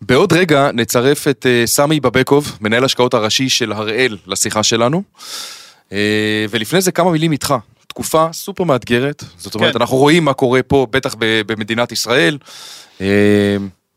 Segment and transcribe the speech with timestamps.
[0.00, 5.02] בעוד רגע נצרף את uh, סמי בבקוב, מנהל השקעות הראשי של הראל, לשיחה שלנו.
[5.88, 5.92] Uh,
[6.50, 7.54] ולפני זה כמה מילים איתך.
[7.86, 9.80] תקופה סופר מאתגרת, זאת אומרת, כן.
[9.80, 12.38] אנחנו רואים מה קורה פה, בטח במדינת ישראל.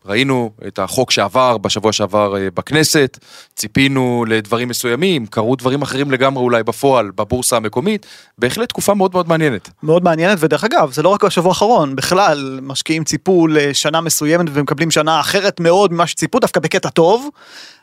[0.05, 3.17] ראינו את החוק שעבר בשבוע שעבר אה, בכנסת,
[3.55, 8.05] ציפינו לדברים מסוימים, קרו דברים אחרים לגמרי אולי בפועל, בבורסה המקומית,
[8.37, 9.69] בהחלט תקופה מאוד מאוד מעניינת.
[9.83, 14.91] מאוד מעניינת, ודרך אגב, זה לא רק בשבוע האחרון, בכלל, משקיעים ציפו לשנה מסוימת ומקבלים
[14.91, 17.29] שנה אחרת מאוד ממה שציפו, דווקא בקטע טוב.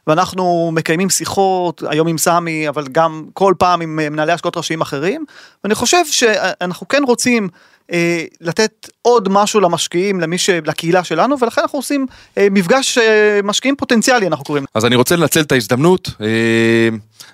[0.07, 4.81] ואנחנו מקיימים שיחות היום עם סמי אבל גם כל פעם עם אה, מנהלי השקעות ראשיים
[4.81, 5.25] אחרים
[5.65, 7.49] ואני חושב שאנחנו כן רוצים
[7.93, 10.51] אה, לתת עוד משהו למשקיעים, למי ש...
[10.51, 12.07] לקהילה שלנו, ולכן אנחנו עושים
[12.39, 14.65] אה, מפגש אה, משקיעים פוטנציאלי, אנחנו קוראים.
[14.75, 16.11] אז אני רוצה לנצל את ההזדמנות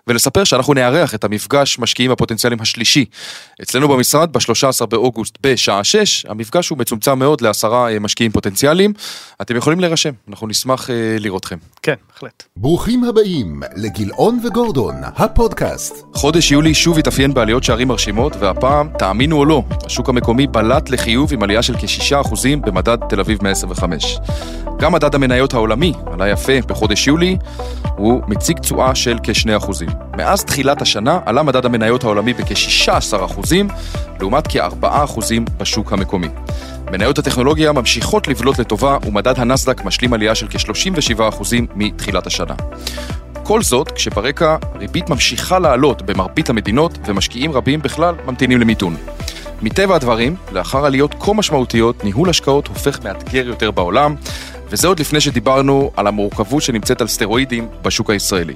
[0.06, 3.04] ולספר שאנחנו נארח את המפגש משקיעים הפוטנציאליים השלישי
[3.62, 6.26] אצלנו במשרד ב-13 באוגוסט בשעה 6.
[6.28, 8.92] המפגש הוא מצומצם מאוד לעשרה אה, משקיעים פוטנציאליים.
[9.42, 11.56] אתם יכולים להירשם, אנחנו נשמח אה, לראותכם.
[11.82, 12.42] כן, בהחלט.
[12.56, 15.94] ברוכים הבאים לגילאון וגורדון, הפודקאסט.
[16.14, 21.32] חודש יולי שוב התאפיין בעליות שערים מרשימות, והפעם, תאמינו או לא, השוק המקומי בלט לחיוב
[21.32, 22.34] עם עלייה של כ-6%
[22.64, 24.18] במדד תל אביב 125.
[24.78, 27.36] גם מדד המניות העולמי עלה יפה בחודש יולי,
[27.96, 29.75] הוא מציג תשואה של כ-2%.
[30.16, 33.54] מאז תחילת השנה עלה מדד המניות העולמי בכ-16%,
[34.20, 34.86] לעומת כ-4%
[35.58, 36.28] בשוק המקומי.
[36.90, 42.54] מניות הטכנולוגיה ממשיכות לבלוט לטובה ומדד הנסדק משלים עלייה של כ-37% מתחילת השנה.
[43.42, 48.96] כל זאת כשברקע ריבית ממשיכה לעלות במרבית המדינות ומשקיעים רבים בכלל ממתינים למיתון.
[49.62, 54.14] מטבע הדברים, לאחר עליות כה משמעותיות, ניהול השקעות הופך מאתגר יותר בעולם,
[54.70, 58.54] וזה עוד לפני שדיברנו על המורכבות שנמצאת על סטרואידים בשוק הישראלי.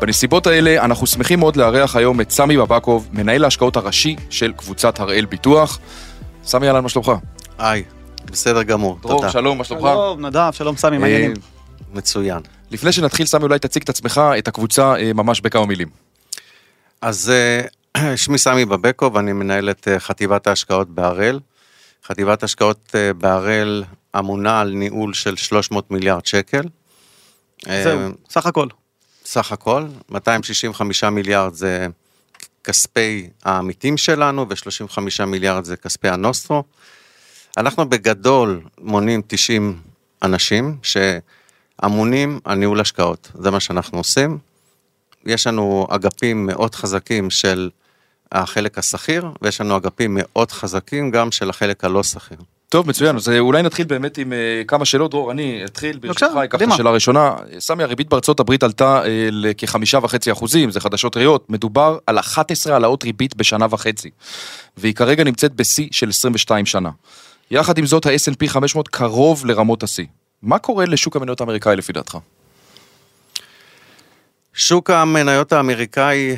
[0.00, 5.00] בנסיבות האלה אנחנו שמחים מאוד לארח היום את סמי בבקוב, מנהל ההשקעות הראשי של קבוצת
[5.00, 5.78] הראל ביטוח.
[6.44, 7.12] סמי, אהלן, מה שלומך?
[7.58, 7.82] היי,
[8.30, 9.32] בסדר גמור, דרור, תודה.
[9.32, 9.82] שלום, מה שלומך?
[9.82, 11.34] שלום, נדב, שלום סמי, מה העניינים?
[11.92, 12.40] מצוין.
[12.70, 15.88] לפני שנתחיל, סמי, אולי תציג את עצמך, את הקבוצה, אה, ממש בכמה מילים.
[17.00, 17.32] אז
[17.96, 21.40] אה, שמי סמי בבקוב, אני מנהל את אה, חטיבת ההשקעות בהראל.
[22.06, 23.84] חטיבת השקעות בהראל
[24.18, 26.62] אמונה על ניהול של 300 מיליארד שקל.
[27.66, 28.00] זהו,
[28.30, 28.66] סך הכל.
[29.32, 31.86] סך הכל, 265 מיליארד זה
[32.64, 36.64] כספי העמיתים שלנו ו-35 מיליארד זה כספי הנוסטרו.
[37.56, 39.80] אנחנו בגדול מונים 90
[40.22, 44.38] אנשים שאמונים על ניהול השקעות, זה מה שאנחנו עושים.
[45.26, 47.70] יש לנו אגפים מאוד חזקים של
[48.32, 52.38] החלק השכיר, ויש לנו אגפים מאוד חזקים גם של החלק הלא שכיר.
[52.70, 56.36] טוב מצוין אז אה, אולי נתחיל באמת עם uh, כמה שאלות דרור אני אתחיל ברשותך
[56.44, 61.12] אקח את השאלה הראשונה סמי הריבית בארצות הברית עלתה uh, לכחמישה וחצי אחוזים זה חדשות
[61.12, 64.10] טריות מדובר על 11 העלאות ריבית בשנה וחצי
[64.76, 66.90] והיא כרגע נמצאת בשיא של 22 שנה.
[67.50, 70.06] יחד עם זאת ה-S&P 500 קרוב לרמות השיא
[70.42, 72.18] מה קורה לשוק המניות האמריקאי לפי דעתך?
[74.54, 76.36] שוק המניות האמריקאי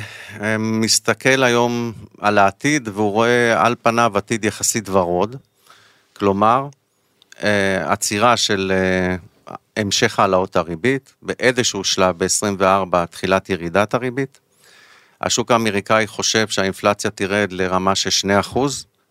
[0.59, 5.35] מסתכל היום על העתיד והוא רואה על פניו עתיד יחסית ורוד.
[6.13, 6.67] כלומר,
[7.43, 9.15] אה, עצירה של אה,
[9.77, 14.39] המשך העלאות הריבית, באיזשהו שלב ב-24 תחילת ירידת הריבית.
[15.21, 18.57] השוק האמריקאי חושב שהאינפלציה תרד לרמה של 2%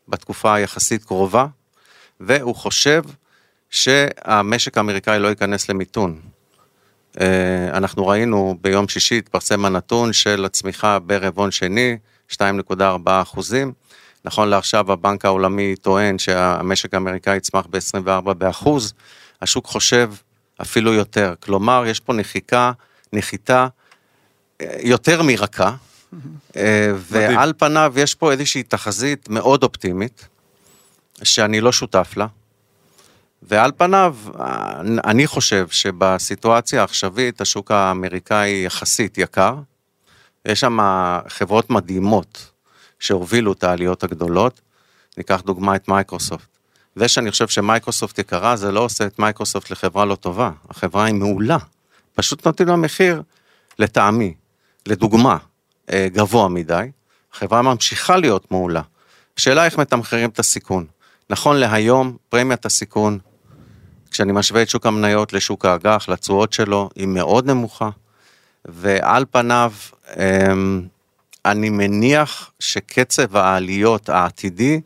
[0.08, 1.46] בתקופה היחסית קרובה,
[2.20, 3.02] והוא חושב
[3.70, 6.20] שהמשק האמריקאי לא ייכנס למיתון.
[7.20, 11.96] אה, אנחנו ראינו ביום שישי התפרסם הנתון של הצמיחה ברבעון שני,
[12.32, 12.76] 2.4
[13.06, 13.72] אחוזים.
[14.24, 18.92] נכון לעכשיו הבנק העולמי טוען שהמשק האמריקאי יצמח ב-24 באחוז,
[19.42, 20.12] השוק חושב
[20.62, 21.34] אפילו יותר.
[21.40, 22.72] כלומר, יש פה נחיקה,
[23.12, 23.66] נחיתה
[24.60, 25.74] אה, יותר מרכה,
[26.56, 30.28] אה, ועל פניו יש פה איזושהי תחזית מאוד אופטימית,
[31.22, 32.26] שאני לא שותף לה.
[33.42, 34.16] ועל פניו,
[35.04, 39.54] אני חושב שבסיטואציה העכשווית השוק האמריקאי יחסית יקר.
[40.44, 40.78] יש שם
[41.28, 42.51] חברות מדהימות
[43.02, 44.60] שהובילו את העליות הגדולות.
[45.18, 46.48] ניקח דוגמא את מייקרוסופט.
[46.96, 50.50] זה שאני חושב שמייקרוסופט יקרה, זה לא עושה את מייקרוסופט לחברה לא טובה.
[50.70, 51.58] החברה היא מעולה.
[52.14, 53.22] פשוט נותנים לה מחיר,
[53.78, 54.34] לטעמי,
[54.86, 55.36] לדוגמה,
[55.92, 56.90] אה, גבוה מדי.
[57.32, 58.82] החברה ממשיכה להיות מעולה.
[59.38, 60.86] השאלה איך מתמחרים את הסיכון.
[61.30, 63.18] נכון להיום, פרמיית הסיכון,
[64.10, 67.90] כשאני משווה את שוק המניות לשוק האג"ח, לתשואות שלו, היא מאוד נמוכה.
[68.64, 69.72] ועל פניו,
[70.16, 70.82] אמ,
[71.44, 74.80] אני מניח שקצב העליות העתידי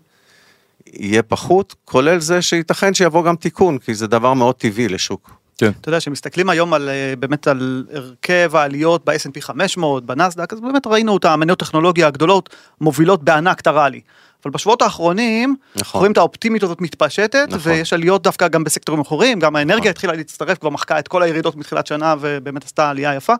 [0.86, 5.30] יהיה פחות, כולל זה שייתכן שיבוא גם תיקון, כי זה דבר מאוד טבעי לשוק.
[5.58, 5.70] כן.
[5.80, 10.86] אתה יודע, שמסתכלים היום על, אה, באמת על הרכב העליות ב-S&P 500, בנסדק, אז באמת
[10.86, 14.00] ראינו את המניות טכנולוגיה הגדולות מובילות בענק את הראלי.
[14.44, 15.98] אבל בשבועות האחרונים, נכון.
[15.98, 17.72] רואים את האופטימית הזאת מתפשטת, נכון.
[17.72, 21.56] ויש עליות דווקא גם בסקטורים אחרים, גם האנרגיה התחילה להצטרף, כבר מחקה את כל הירידות
[21.56, 23.34] מתחילת שנה, ובאמת עשתה עלייה יפה.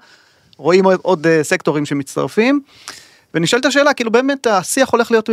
[0.57, 2.61] רואים עוד, עוד אה, סקטורים שמצטרפים.
[3.37, 5.31] ונשאלת השאלה, כאילו באמת השיח הולך להיות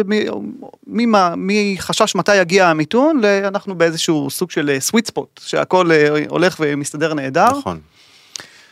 [0.87, 7.49] מחשש מתי יגיע המיתון, לאנחנו באיזשהו סוג של סוויט ספוט, שהכל אה, הולך ומסתדר נהדר.
[7.49, 7.79] נכון.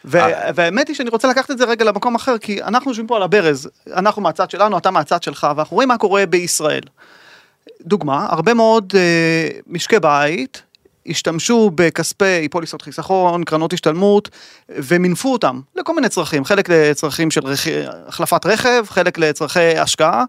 [0.05, 0.19] ו-
[0.55, 3.23] והאמת היא שאני רוצה לקחת את זה רגע למקום אחר, כי אנחנו יושבים פה על
[3.23, 6.83] הברז, אנחנו מהצד שלנו, אתה מהצד שלך, ואנחנו רואים מה קורה בישראל.
[7.81, 10.63] דוגמה, הרבה מאוד אה, משקי בית
[11.07, 14.29] השתמשו בכספי פוליסות חיסכון, קרנות השתלמות,
[14.69, 17.67] ומינפו אותם לכל מיני צרכים, חלק לצרכים של רכ...
[18.07, 20.23] החלפת רכב, חלק לצרכי השקעה,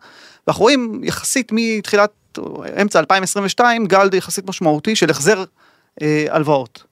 [0.46, 2.38] ואנחנו רואים יחסית מתחילת,
[2.82, 5.44] אמצע 2022, גל יחסית משמעותי של החזר
[6.02, 6.84] אה, הלוואות.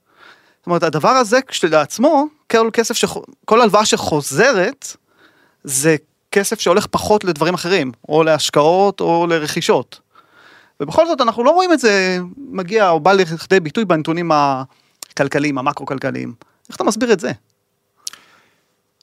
[0.60, 3.16] זאת אומרת, הדבר הזה כשלעצמו, כל כסף, שח...
[3.44, 4.96] כל הלוואה שחוזרת,
[5.64, 5.96] זה
[6.32, 10.00] כסף שהולך פחות לדברים אחרים, או להשקעות או לרכישות.
[10.80, 16.34] ובכל זאת אנחנו לא רואים את זה מגיע או בא לכדי ביטוי בנתונים הכלכליים, המקרו-כלכליים.
[16.68, 17.32] איך אתה מסביר את זה?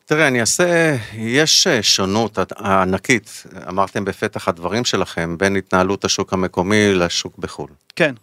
[0.06, 6.94] תראה, אני אעשה, יש אה, שונות ענקית, אמרתם בפתח הדברים שלכם, בין התנהלות השוק המקומי
[6.94, 7.70] לשוק בחו"ל.
[7.96, 8.16] כן,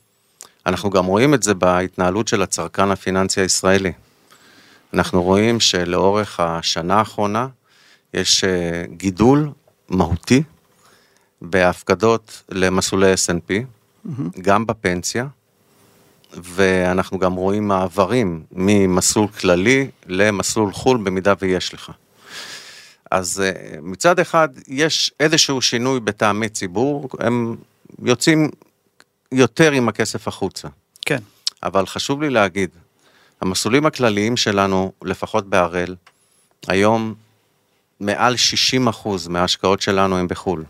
[0.67, 3.93] אנחנו גם רואים את זה בהתנהלות של הצרכן הפיננסי הישראלי.
[4.95, 7.47] אנחנו רואים שלאורך השנה האחרונה
[8.15, 9.51] יש אה, גידול
[9.89, 10.43] מהותי
[11.51, 13.53] בהפקדות למסלולי S&P,
[14.43, 15.27] גם בפנסיה,
[16.33, 21.93] ואנחנו גם רואים מעברים ממסלול כללי למסלול חו"ל במידה ויש לך.
[23.11, 27.57] אז אה, מצד אחד יש איזשהו שינוי בטעמי ציבור, הם
[28.03, 28.51] יוצאים
[29.33, 30.69] יותר עם הכסף החוצה.
[31.07, 31.19] כן.
[31.63, 32.71] אבל חשוב לי להגיד,
[33.41, 35.95] המסלולים הכלליים שלנו, לפחות בהראל,
[36.69, 37.15] היום
[38.01, 38.35] מעל
[38.95, 40.65] 60% מההשקעות שלנו הם בחו"ל.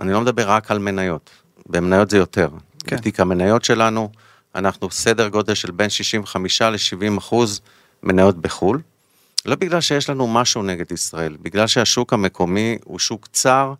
[0.00, 1.30] אני לא מדבר רק על מניות,
[1.66, 2.48] במניות זה יותר.
[2.86, 2.96] כן.
[2.96, 4.10] בתיק המניות שלנו,
[4.54, 7.60] אנחנו סדר גודל של בין 65 ל-70 אחוז
[8.02, 8.80] מניות בחו"ל.
[9.46, 13.74] לא בגלל שיש לנו משהו נגד ישראל, בגלל שהשוק המקומי הוא שוק צר,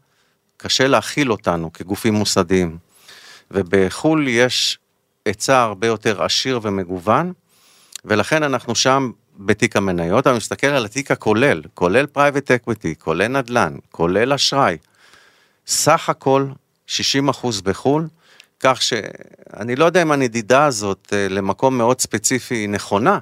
[0.56, 2.78] קשה להכיל אותנו כגופים מוסדיים.
[3.50, 4.78] ובחו"ל יש
[5.26, 7.32] היצע הרבה יותר עשיר ומגוון,
[8.04, 13.76] ולכן אנחנו שם בתיק המניות, אני מסתכל על התיק הכולל, כולל private equity, כולל נדל"ן,
[13.90, 14.76] כולל אשראי.
[15.66, 16.46] סך הכל
[16.86, 18.08] 60 אחוז בחו"ל,
[18.60, 23.18] כך שאני לא יודע אם הנדידה הזאת אה, למקום מאוד ספציפי היא נכונה.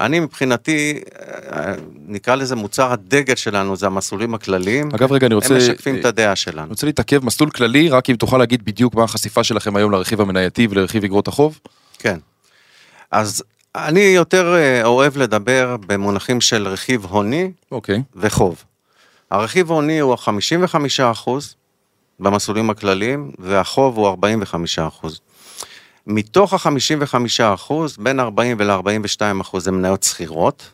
[0.00, 1.00] אני מבחינתי,
[1.52, 1.74] אה,
[2.06, 4.88] נקרא לזה מוצר הדגל שלנו, זה המסלולים הכלליים.
[4.94, 5.54] אגב, רגע, אני רוצה...
[5.54, 6.68] הם משקפים את הדעה אני שלנו.
[6.68, 10.66] רוצה להתעכב, מסלול כללי, רק אם תוכל להגיד בדיוק מה החשיפה שלכם היום לרכיב המנייתי
[10.70, 11.58] ולרכיב אגרות החוב.
[11.98, 12.18] כן.
[13.10, 13.42] אז
[13.74, 18.02] אני יותר אה, אוהב לדבר במונחים של רכיב הוני אוקיי.
[18.16, 18.64] וחוב.
[19.30, 21.30] הרכיב ההוני הוא ה-55%
[22.20, 24.16] במסלולים הכלליים, והחוב הוא
[25.04, 25.06] 45%.
[26.06, 30.70] מתוך ה-55%, בין 40 ול-42% זה מניות סחירות.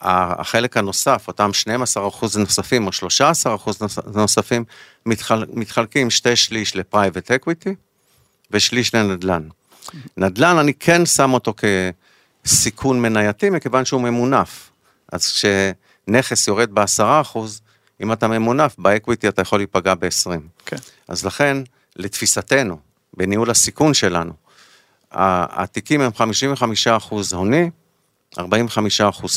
[0.00, 1.50] החלק הנוסף, אותם
[1.96, 4.64] 12% נוספים או 13% נוס- נוספים,
[5.06, 7.74] מתחל, מתחלקים שתי שליש ל private equity
[8.50, 9.48] ושליש לנדל"ן.
[10.16, 11.54] נדל"ן, אני כן שם אותו
[12.44, 14.70] כסיכון מנייתי, מכיוון שהוא ממונף.
[15.12, 15.32] אז
[16.08, 17.60] כשנכס יורד בעשרה אחוז,
[18.02, 20.30] אם אתה ממונף, ב equity אתה יכול להיפגע ב-20.
[20.66, 20.76] כן.
[21.08, 21.56] אז לכן,
[21.96, 22.78] לתפיסתנו,
[23.16, 24.32] בניהול הסיכון שלנו,
[25.12, 26.20] התיקים הם 55%
[27.34, 27.70] הוני,
[28.38, 28.40] 45%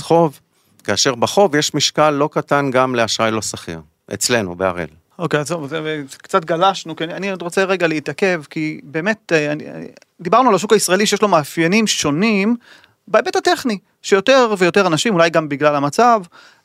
[0.01, 0.39] חוב,
[0.83, 3.79] כאשר בחוב יש משקל לא קטן גם לאשראי לא שכיר,
[4.13, 4.87] אצלנו, בהראל.
[5.19, 9.51] אוקיי, אז זהו, זה- קצת גלשנו, כי אני- עוד רוצה רגע להתעכב, כי באמת, אה,
[9.51, 9.87] אני- אני-
[10.21, 12.55] דיברנו על השוק הישראלי שיש לו מאפיינים שונים
[13.07, 16.21] בהיבט הטכני, שיותר ויותר אנשים, אולי גם בגלל המצב,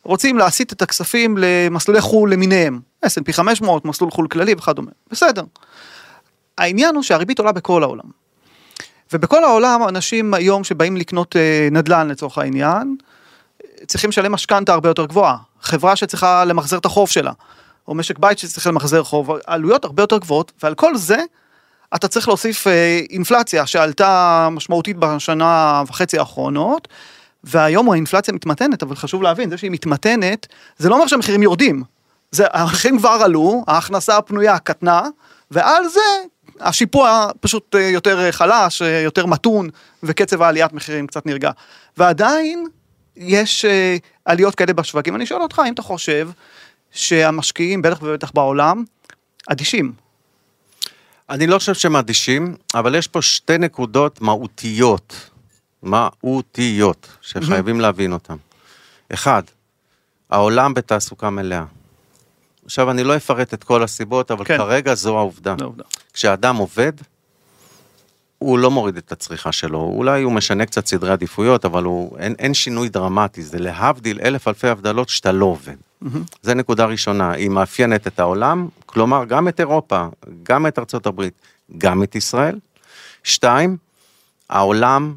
[0.07, 5.43] רוצים להסיט את הכספים למסלולי חו"ל למיניהם, S&P 500, מסלול חו"ל כללי וכדומה, בסדר.
[6.59, 8.11] העניין הוא שהריבית עולה בכל העולם.
[9.13, 12.97] ובכל העולם אנשים היום שבאים לקנות אה, נדל"ן לצורך העניין,
[13.87, 15.37] צריכים לשלם משכנתה הרבה יותר גבוהה.
[15.61, 17.33] חברה שצריכה למחזר את החוב שלה,
[17.89, 21.19] או משק בית שצריך למחזר חוב, עלויות הרבה יותר גבוהות, ועל כל זה
[21.95, 26.89] אתה צריך להוסיף אה, אינפלציה שעלתה משמעותית בשנה וחצי האחרונות,
[27.47, 30.47] והיום האינפלציה מתמתנת, אבל חשוב להבין, זה שהיא מתמתנת,
[30.79, 31.83] זה לא אומר שהמחירים יורדים.
[32.31, 35.03] זה, המחירים כבר עלו, ההכנסה הפנויה קטנה,
[35.51, 36.01] ועל זה
[36.61, 39.69] השיפוע פשוט אה, יותר חלש, אה, יותר מתון,
[40.03, 41.51] וקצב העליית מחירים קצת נרגע.
[41.97, 42.67] ועדיין
[43.17, 45.17] יש אה, עליות כאלה בשווקים.
[45.17, 46.29] אני שואל אותך, האם אתה חושב
[46.91, 48.85] שהמשקיעים, בטח ובטח בעולם,
[49.49, 49.93] אדישים?
[51.31, 55.31] אני לא חושב שהם אדישים, אבל יש פה שתי נקודות מהותיות,
[55.87, 58.37] מהותיות, שחייבים להבין אותן.
[59.15, 59.43] אחד,
[60.31, 61.65] העולם בתעסוקה מלאה.
[62.65, 64.57] עכשיו, אני לא אפרט את כל הסיבות, אבל כן.
[64.59, 65.55] כרגע זו העובדה.
[66.13, 66.93] כשאדם עובד,
[68.39, 72.35] הוא לא מוריד את הצריכה שלו, אולי הוא משנה קצת סדרי עדיפויות, אבל הוא, אין,
[72.39, 75.77] אין שינוי דרמטי, זה להבדיל אלף אלפי הבדלות שאתה לא עובד.
[76.43, 80.07] זה נקודה ראשונה, היא מאפיינת את העולם, כלומר גם את אירופה,
[80.43, 81.35] גם את ארצות הברית,
[81.79, 82.59] גם את ישראל.
[83.25, 83.77] שתיים,
[84.51, 85.15] העולם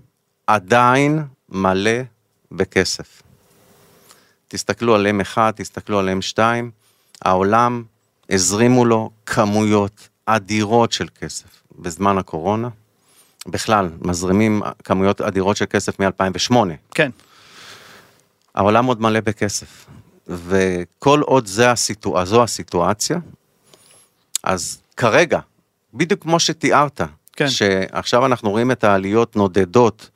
[0.49, 1.91] עדיין מלא
[2.51, 3.21] בכסף.
[4.47, 6.39] תסתכלו על M1, תסתכלו על M2,
[7.21, 7.83] העולם
[8.29, 12.69] הזרימו לו כמויות אדירות של כסף בזמן הקורונה.
[13.47, 16.55] בכלל, מזרימים כמויות אדירות של כסף מ-2008.
[16.91, 17.09] כן.
[18.55, 19.85] העולם עוד מלא בכסף,
[20.27, 23.19] וכל עוד זה הסיטואציה, זו הסיטואציה,
[24.43, 25.39] אז כרגע,
[25.93, 27.01] בדיוק כמו שתיארת,
[27.33, 27.49] כן.
[27.49, 30.09] שעכשיו אנחנו רואים את העליות נודדות,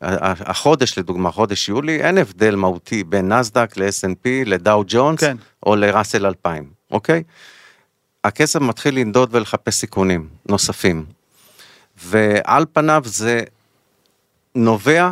[0.00, 5.36] החודש לדוגמה, חודש יולי, אין הבדל מהותי בין נסדק ל-S&P, לדאו ג'ונס, כן.
[5.66, 7.22] או לראסל 2000, אוקיי?
[8.24, 11.04] הכסף מתחיל לנדוד ולחפש סיכונים נוספים,
[12.04, 13.40] ועל פניו זה
[14.54, 15.10] נובע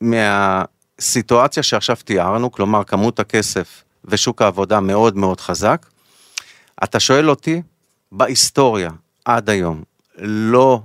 [0.00, 5.86] מהסיטואציה שעכשיו תיארנו, כלומר כמות הכסף ושוק העבודה מאוד מאוד חזק.
[6.84, 7.62] אתה שואל אותי,
[8.12, 8.90] בהיסטוריה
[9.24, 9.82] עד היום
[10.18, 10.80] לא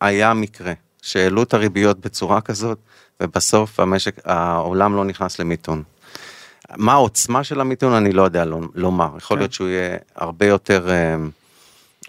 [0.00, 0.72] היה מקרה
[1.06, 2.78] שהעלו את הריביות בצורה כזאת,
[3.22, 5.82] ובסוף המשק, העולם לא נכנס למיתון.
[6.76, 9.38] מה העוצמה של המיתון אני לא יודע לומ- לומר, יכול כן.
[9.40, 11.14] להיות שהוא יהיה הרבה יותר אה,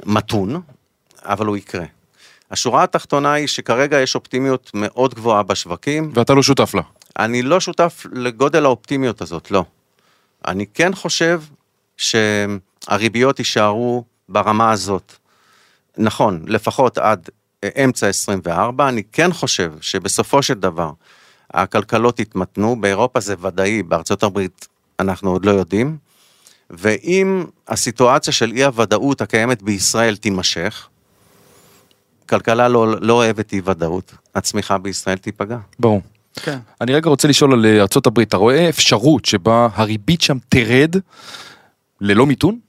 [0.05, 0.61] מתון,
[1.23, 1.85] אבל הוא יקרה.
[2.51, 6.81] השורה התחתונה היא שכרגע יש אופטימיות מאוד גבוהה בשווקים, ואתה לא שותף לה.
[7.19, 9.63] אני לא שותף לגודל האופטימיות הזאת, לא.
[10.47, 11.41] אני כן חושב
[11.97, 15.13] שהריביות יישארו ברמה הזאת.
[15.97, 17.29] נכון, לפחות עד
[17.83, 20.91] אמצע 24, אני כן חושב שבסופו של דבר
[21.53, 24.67] הכלכלות יתמתנו, באירופה זה ודאי, בארצות הברית
[24.99, 25.97] אנחנו עוד לא יודעים,
[26.69, 30.87] ואם הסיטואציה של אי הוודאות הקיימת בישראל תימשך,
[32.29, 35.57] כלכלה לא, לא אוהבת אי ודאות, הצמיחה בישראל תיפגע.
[35.79, 36.01] ברור.
[36.33, 36.57] כן.
[36.81, 40.95] אני רגע רוצה לשאול על אה, הברית, אתה רואה אפשרות שבה הריבית שם תרד
[42.01, 42.59] ללא מיתון?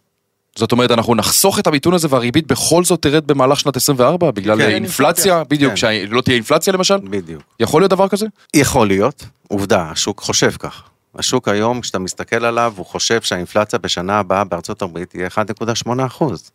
[0.58, 4.58] זאת אומרת, אנחנו נחסוך את המיתון הזה והריבית בכל זאת תרד במהלך שנת 24 בגלל
[4.58, 4.70] כן.
[4.70, 5.76] אינפלציה, בדיוק, כן.
[5.76, 6.96] שלא תהיה אינפלציה למשל?
[6.96, 7.42] בדיוק.
[7.60, 8.26] יכול להיות דבר כזה?
[8.54, 10.82] יכול להיות, עובדה, השוק חושב כך.
[11.14, 16.50] השוק היום, כשאתה מסתכל עליו, הוא חושב שהאינפלציה בשנה הבאה בארצות הברית תהיה 1.8 אחוז.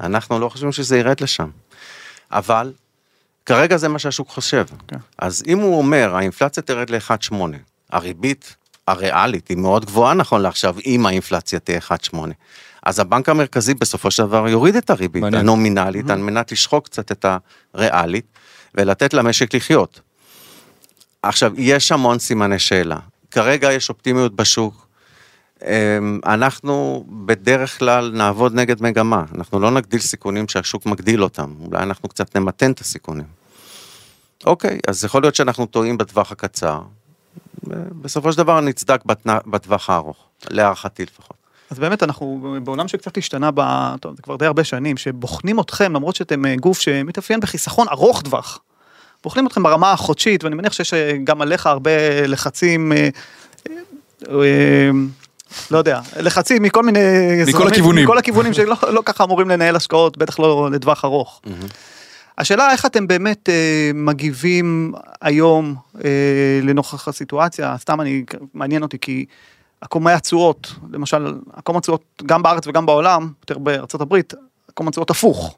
[0.00, 1.48] אנחנו לא חושבים שזה ירד לשם.
[2.32, 2.72] אבל,
[3.46, 4.64] כרגע זה מה שהשוק חושב.
[4.88, 4.96] כן.
[5.18, 7.34] אז אם הוא אומר, האינפלציה תרד ל-1.8,
[7.90, 8.56] הריבית
[8.88, 12.16] הריאלית היא מאוד גבוהה נכון לעכשיו, אם האינפלציה תהיה 1.8.
[12.88, 15.40] אז הבנק המרכזי בסופו של דבר יוריד את הריבית מעניין.
[15.40, 17.26] הנומינלית על מנת לשחוק קצת את
[17.74, 18.24] הריאלית
[18.74, 20.00] ולתת למשק לחיות.
[21.22, 22.98] עכשיו, יש המון סימני שאלה.
[23.30, 24.86] כרגע יש אופטימיות בשוק.
[25.62, 31.82] אמ, אנחנו בדרך כלל נעבוד נגד מגמה, אנחנו לא נגדיל סיכונים שהשוק מגדיל אותם, אולי
[31.82, 33.26] אנחנו קצת נמתן את הסיכונים.
[34.46, 36.80] אוקיי, אז יכול להיות שאנחנו טועים בטווח הקצר,
[38.02, 39.00] בסופו של דבר נצדק
[39.46, 40.16] בטווח הארוך,
[40.50, 41.37] להערכתי לפחות.
[41.70, 43.62] אז באמת אנחנו בעולם שקצת השתנה, ב...
[44.00, 48.22] טוב, זה כבר די הרבה שנים, שבוחנים אתכם, למרות שאתם אה, גוף שמתאפיין בחיסכון ארוך
[48.22, 48.60] טווח.
[49.22, 51.90] בוחנים אתכם ברמה החודשית, ואני מניח שיש אה, גם עליך הרבה
[52.26, 53.08] לחצים, אה,
[55.70, 57.00] לא יודע, לחצים מכל מיני...
[57.44, 58.04] זרמים, הכיוונים.
[58.04, 61.40] מכל הכיוונים שלא לא ככה אמורים לנהל השקעות, בטח לא לטווח ארוך.
[62.38, 66.10] השאלה איך אתם באמת אה, מגיבים היום אה,
[66.62, 69.24] לנוכח הסיטואציה, סתם אני, מעניין אותי כי
[69.80, 74.34] עקומי התשואות, למשל, עקום התשואות גם בארץ וגם בעולם, יותר בארצות הברית,
[74.68, 75.56] עקום התשואות הפוך.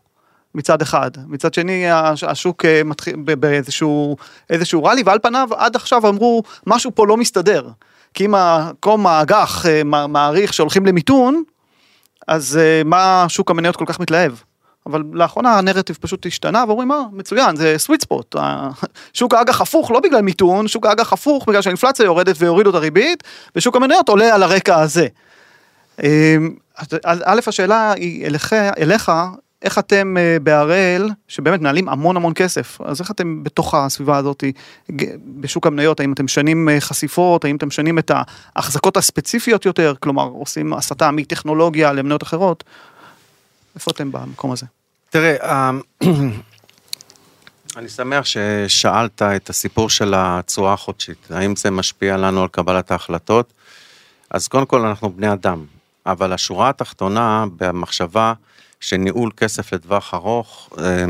[0.55, 4.17] מצד אחד, מצד שני הש- השוק אה, מתחיל באיזשהו
[4.51, 7.69] איזשהו רלי ועל פניו עד עכשיו אמרו משהו פה לא מסתדר.
[8.15, 11.43] כי אם עקום האג"ח אה, מע- מעריך שהולכים למיתון,
[12.29, 14.33] אז אה, מה שוק המניות כל כך מתלהב?
[14.87, 18.37] אבל לאחרונה הנרטיב פשוט השתנה ואומרים אה מצוין זה סוויט ספוט
[19.15, 23.23] שוק האג"ח הפוך לא בגלל מיתון שוק האג"ח הפוך בגלל שהאינפלציה יורדת והורידו את הריבית
[23.57, 25.07] ושוק המניות עולה על הרקע הזה.
[26.03, 26.51] אמ,
[27.05, 29.13] אז א' השאלה היא אליך, אליך
[29.63, 34.45] איך אתם אה, בהראל שבאמת מנהלים המון המון כסף אז איך אתם בתוך הסביבה הזאת
[35.27, 40.25] בשוק המניות האם אתם משנים אה, חשיפות האם אתם משנים את ההחזקות הספציפיות יותר כלומר
[40.25, 42.65] עושים הסטה מטכנולוגיה למניות אחרות.
[43.75, 44.67] איפה אתם במקום הזה?
[45.11, 45.71] תראה, אה,
[47.77, 53.53] אני שמח ששאלת את הסיפור של התשואה החודשית, האם זה משפיע לנו על קבלת ההחלטות?
[54.31, 55.65] אז קודם כל אנחנו בני אדם,
[56.07, 58.33] אבל השורה התחתונה במחשבה
[58.81, 61.05] שניהול כסף לטווח ארוך, אה,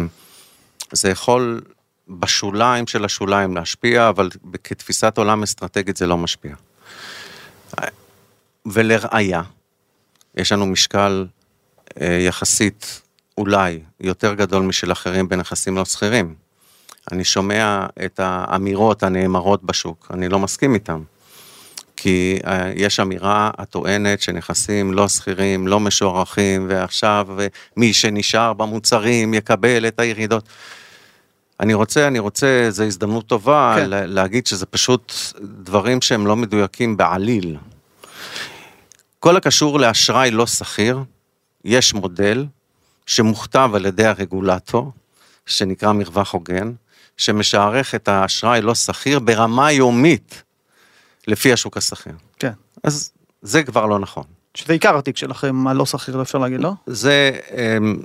[0.93, 1.61] זה יכול
[2.09, 4.29] בשוליים של השוליים להשפיע, אבל
[4.65, 6.55] כתפיסת עולם אסטרטגית זה לא משפיע.
[8.67, 9.43] ולראיה,
[10.35, 11.27] יש לנו משקל
[12.01, 13.01] יחסית
[13.39, 16.35] אולי יותר גדול משל אחרים בנכסים לא שכירים.
[17.13, 21.01] אני שומע את האמירות הנאמרות בשוק, אני לא מסכים איתן.
[21.97, 29.35] כי אה, יש אמירה הטוענת שנכסים לא שכירים, לא משוערכים, ועכשיו אה, מי שנשאר במוצרים
[29.35, 30.49] יקבל את הירידות.
[31.61, 33.75] אני רוצה, אני רוצה, זו הזדמנות טובה.
[33.77, 33.87] כן.
[33.91, 37.57] להגיד שזה פשוט דברים שהם לא מדויקים בעליל.
[39.19, 40.99] כל הקשור לאשראי לא שכיר,
[41.65, 42.47] יש מודל
[43.07, 44.93] שמוכתב על ידי הרגולטור,
[45.47, 46.73] שנקרא מרווח הוגן,
[47.17, 50.43] שמשערך את האשראי לא שכיר ברמה יומית
[51.27, 52.13] לפי השוק השכיר.
[52.39, 52.53] כן.
[52.85, 53.11] אז
[53.43, 54.25] זה כבר לא נכון.
[54.55, 56.73] שזה עיקר התיק שלכם, הלא שכיר, אפשר להגיד, לא?
[56.87, 57.39] זה,
[57.77, 57.97] אמ,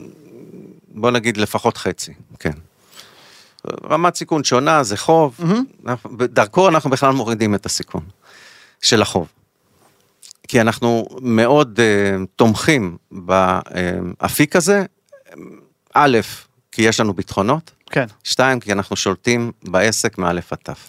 [0.88, 2.52] בוא נגיד לפחות חצי, כן.
[3.84, 5.40] רמת סיכון שונה, זה חוב,
[5.88, 8.04] אנחנו- דרכו אנחנו בכלל מורידים את הסיכון
[8.82, 9.28] של החוב.
[10.48, 14.86] כי אנחנו מאוד uh, תומכים באפיק הזה,
[15.94, 16.20] א',
[16.72, 18.06] כי יש לנו ביטחונות, כן.
[18.24, 20.88] שתיים, כי אנחנו שולטים בעסק מאלף עד תף.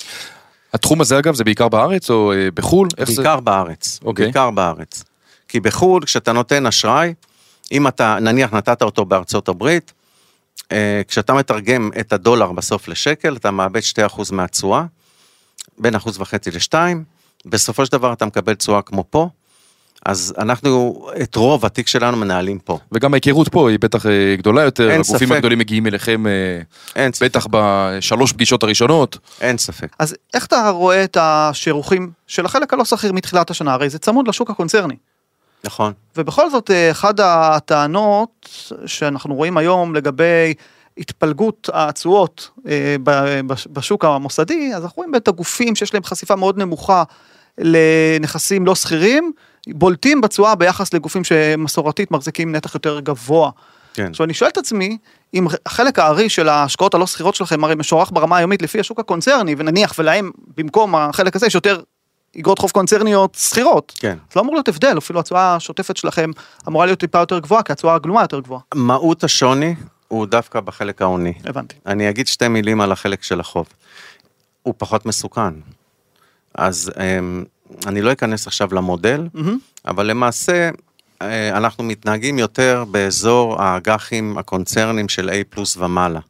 [0.72, 2.88] התחום הזה אגב זה בעיקר בארץ או אה, בחו"ל?
[2.98, 3.22] איך זה?
[3.22, 4.24] בעיקר בארץ, אוקיי.
[4.24, 5.04] בעיקר בארץ.
[5.48, 7.14] כי בחו"ל, כשאתה נותן אשראי,
[7.72, 9.92] אם אתה, נניח נתת אותו בארצות הברית,
[10.72, 13.80] אה, כשאתה מתרגם את הדולר בסוף לשקל, אתה מאבד
[14.16, 14.84] 2% מהתשואה,
[15.78, 17.04] בין אחוז וחצי לשתיים,
[17.44, 19.28] בסופו של דבר אתה מקבל תשואה כמו פה,
[20.06, 22.78] אז אנחנו את רוב התיק שלנו מנהלים פה.
[22.92, 25.36] וגם ההיכרות פה היא בטח אה, גדולה יותר, אין הגופים ספק.
[25.36, 26.32] הגדולים מגיעים אליכם אה,
[26.96, 29.18] אין ספק, בטח בשלוש פגישות הראשונות.
[29.40, 29.96] אין ספק.
[29.98, 33.72] אז איך אתה רואה את השירוכים של החלק הלא שכיר מתחילת השנה?
[33.72, 34.96] הרי זה צמוד לשוק הקונצרני.
[35.64, 35.92] נכון.
[36.16, 38.48] ובכל זאת, אה, אחת הטענות
[38.86, 40.54] שאנחנו רואים היום לגבי
[40.98, 42.50] התפלגות התשואות
[43.72, 47.02] בשוק המוסדי, אז אנחנו רואים את הגופים שיש להם חשיפה מאוד נמוכה
[47.58, 49.32] לנכסים לא שכירים,
[49.68, 53.50] בולטים בתשואה ביחס לגופים שמסורתית מחזיקים נתח יותר גבוה.
[53.94, 54.10] כן.
[54.10, 54.98] עכשיו אני שואל את עצמי,
[55.34, 59.54] אם החלק הארי של ההשקעות הלא שכירות שלכם הרי משוערך ברמה היומית לפי השוק הקונצרני,
[59.58, 61.80] ונניח ולהם במקום החלק הזה יש יותר
[62.40, 63.92] אגרות חוב קונצרניות שכירות.
[63.98, 64.16] כן.
[64.30, 66.30] אז לא אמור להיות הבדל, אפילו התשואה השוטפת שלכם
[66.68, 68.60] אמורה להיות טיפה יותר גבוהה, כי התשואה הגלומה יותר גבוהה.
[68.74, 69.74] מהות השוני
[70.08, 71.32] הוא דווקא בחלק ההוני.
[71.44, 71.76] הבנתי.
[71.86, 73.66] אני אגיד שתי מילים על החלק של החוב.
[74.62, 75.54] הוא פחות מסוכן.
[76.54, 77.44] אז אמ,
[77.86, 79.58] אני לא אכנס עכשיו למודל, מהמם.
[79.86, 80.70] אבל למעשה
[81.22, 86.20] אה, אנחנו מתנהגים יותר באזור האג"חים הקונצרנים של A פלוס ומעלה.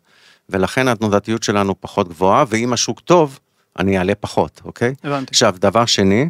[0.49, 3.39] ולכן התנודתיות שלנו פחות גבוהה, ואם השוק טוב,
[3.79, 4.95] אני אעלה פחות, אוקיי?
[5.05, 5.31] הבנתי.
[5.31, 6.29] עכשיו, דבר שני,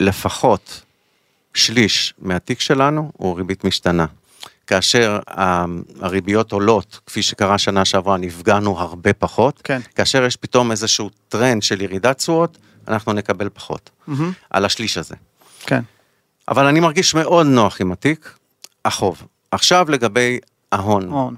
[0.00, 0.82] לפחות
[1.54, 4.06] שליש מהתיק שלנו הוא ריבית משתנה.
[4.66, 5.18] כאשר
[6.00, 9.60] הריביות עולות, כפי שקרה שנה שעברה, נפגענו הרבה פחות.
[9.64, 9.80] כן.
[9.94, 12.58] כאשר יש פתאום איזשהו טרנד של ירידת תשואות,
[12.90, 13.90] אנחנו נקבל פחות.
[14.06, 14.32] מהמם.
[14.50, 15.14] על השליש הזה.
[15.60, 15.80] כן.
[16.48, 18.38] אבל אני מרגיש מאוד נוח עם התיק,
[18.84, 19.22] החוב.
[19.50, 20.38] עכשיו לגבי
[20.72, 21.08] ההון.
[21.08, 21.36] הון.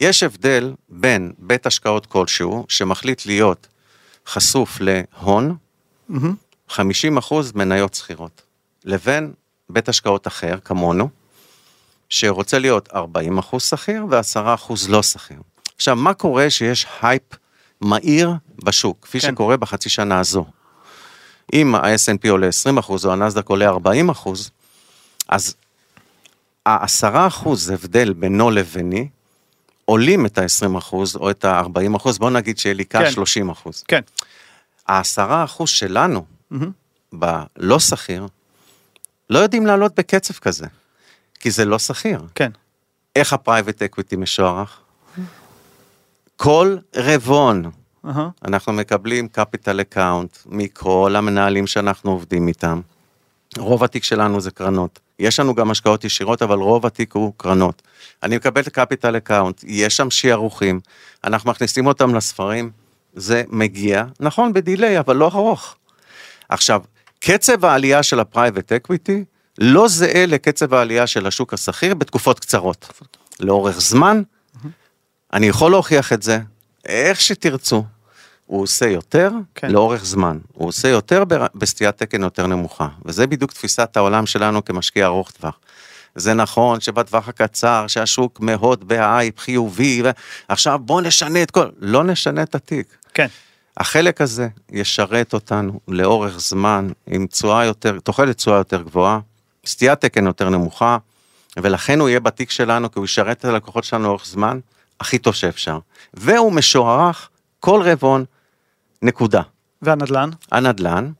[0.00, 3.66] יש הבדל בין בית השקעות כלשהו, שמחליט להיות
[4.26, 5.56] חשוף להון,
[6.08, 6.34] מהמם.
[6.70, 6.74] 50%
[7.54, 8.42] מניות סחירות,
[8.84, 9.32] לבין
[9.70, 11.08] בית השקעות אחר, כמונו,
[12.08, 15.38] שרוצה להיות 40% סחיר ו-10% לא סחיר.
[15.76, 17.22] עכשיו, מה קורה שיש הייפ
[17.80, 18.32] מהיר
[18.64, 19.32] בשוק, כפי כן.
[19.32, 20.44] שקורה בחצי שנה הזו?
[21.52, 24.28] אם ה-S&P עולה 20% או הנסדק עולה 40%,
[25.28, 25.54] אז
[26.66, 29.08] ה-10% הבדל בינו לביני,
[29.84, 33.04] עולים את ה-20% או את ה-40%, בוא נגיד שיהיה לי כן.
[33.66, 33.70] 30%.
[33.88, 34.00] כן.
[34.86, 36.24] העשרה אחוז שלנו.
[37.12, 38.26] בלא סחיר,
[39.30, 40.66] לא יודעים לעלות בקצב כזה,
[41.40, 42.20] כי זה לא סחיר.
[42.34, 42.50] כן.
[43.16, 44.80] איך ה private equity משוערך?
[46.36, 47.70] כל רבעון
[48.06, 48.28] אהה.
[48.44, 52.80] אנחנו מקבלים capital account מכל המנהלים שאנחנו עובדים איתם.
[53.58, 55.00] רוב התיק שלנו זה קרנות.
[55.18, 57.82] יש לנו גם השקעות ישירות, אבל רוב התיק הוא קרנות.
[58.22, 60.80] אני מקבל את capital account, יש שם שיערוכים,
[61.24, 62.70] אנחנו מכניסים אותם לספרים,
[63.14, 65.76] זה מגיע, נכון, ב delay, אבל לא ארוך.
[66.48, 66.82] עכשיו,
[67.20, 69.24] קצב העלייה של ה private equity
[69.58, 73.02] לא זהה לקצב העלייה של השוק הסחיר בתקופות קצרות.
[73.40, 74.22] לאורך זמן,
[75.32, 76.38] אני יכול להוכיח את זה,
[76.88, 77.84] איך שתרצו.
[78.46, 79.70] הוא עושה יותר כן.
[79.70, 84.64] לאורך זמן, הוא עושה יותר בר- בסטיית תקן יותר נמוכה, וזה בדיוק תפיסת העולם שלנו
[84.64, 85.58] כמשקיע ארוך טווח.
[86.14, 90.02] זה נכון שבטווח הקצר שהשוק מאוד בהייפ חיובי,
[90.48, 92.96] ועכשיו בוא נשנה את כל, לא נשנה את התיק.
[93.14, 93.26] כן.
[93.76, 99.18] החלק הזה ישרת אותנו לאורך זמן עם תשואה יותר, תוחלת תשואה יותר גבוהה,
[99.66, 100.96] סטיית תקן יותר נמוכה,
[101.56, 104.58] ולכן הוא יהיה בתיק שלנו, כי הוא ישרת את הלקוחות שלנו לאורך זמן
[105.00, 105.78] הכי טוב שאפשר.
[106.14, 107.28] והוא משוערך
[107.60, 108.24] כל רבעון,
[109.02, 109.42] נקודה.
[109.82, 110.30] והנדל"ן?
[110.52, 111.10] הנדל"ן,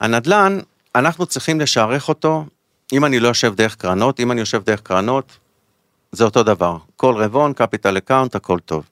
[0.00, 0.58] הנדל"ן,
[0.94, 2.44] אנחנו צריכים לשערך אותו
[2.92, 5.36] אם אני לא יושב דרך קרנות, אם אני יושב דרך קרנות,
[6.12, 6.76] זה אותו דבר.
[6.96, 8.84] כל רבעון, capital account, הכל טוב.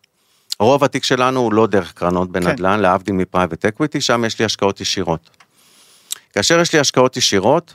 [0.60, 4.44] רוב התיק שלנו הוא לא דרך קרנות בנדל"ן, להבדיל מ private equity, שם יש לי
[4.44, 5.30] השקעות ישירות.
[6.32, 7.74] כאשר יש לי השקעות ישירות,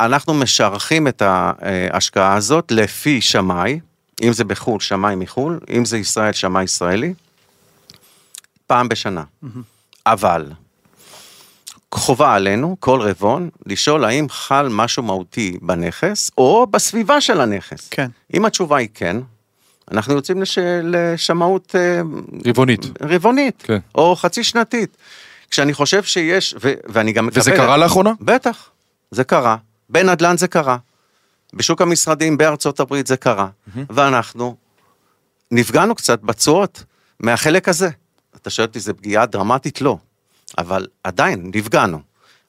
[0.00, 3.80] אנחנו משערכים את ההשקעה הזאת לפי שמאי,
[4.22, 7.14] אם זה בחו"ל, שמאי מחו"ל, אם זה ישראל, שמאי ישראלי,
[8.66, 9.24] פעם בשנה.
[10.06, 10.46] אבל,
[11.94, 17.88] חובה עלינו, כל רבעון, לשאול האם חל משהו מהותי בנכס, או בסביבה של הנכס.
[17.90, 18.10] כן.
[18.34, 19.16] אם התשובה היא כן,
[19.90, 20.58] אנחנו יוצאים לש...
[20.82, 22.00] לשמאות אה,
[22.46, 22.80] רבעונית.
[23.02, 23.78] רבעונית, כן.
[23.94, 24.96] או חצי שנתית.
[25.50, 26.72] כשאני חושב שיש, ו...
[26.86, 27.40] ואני גם מקבל...
[27.40, 28.12] וזה קרה לאחרונה?
[28.20, 28.70] בטח,
[29.10, 29.56] זה קרה.
[29.88, 30.76] בנדל"ן זה קרה.
[31.54, 33.48] בשוק המשרדים בארצות הברית זה קרה.
[33.90, 34.56] ואנחנו
[35.50, 36.84] נפגענו קצת בתשואות
[37.20, 37.88] מהחלק הזה.
[38.36, 39.80] אתה שואל אותי, זו פגיעה דרמטית?
[39.80, 39.98] לא.
[40.58, 42.00] אבל עדיין, נפגענו.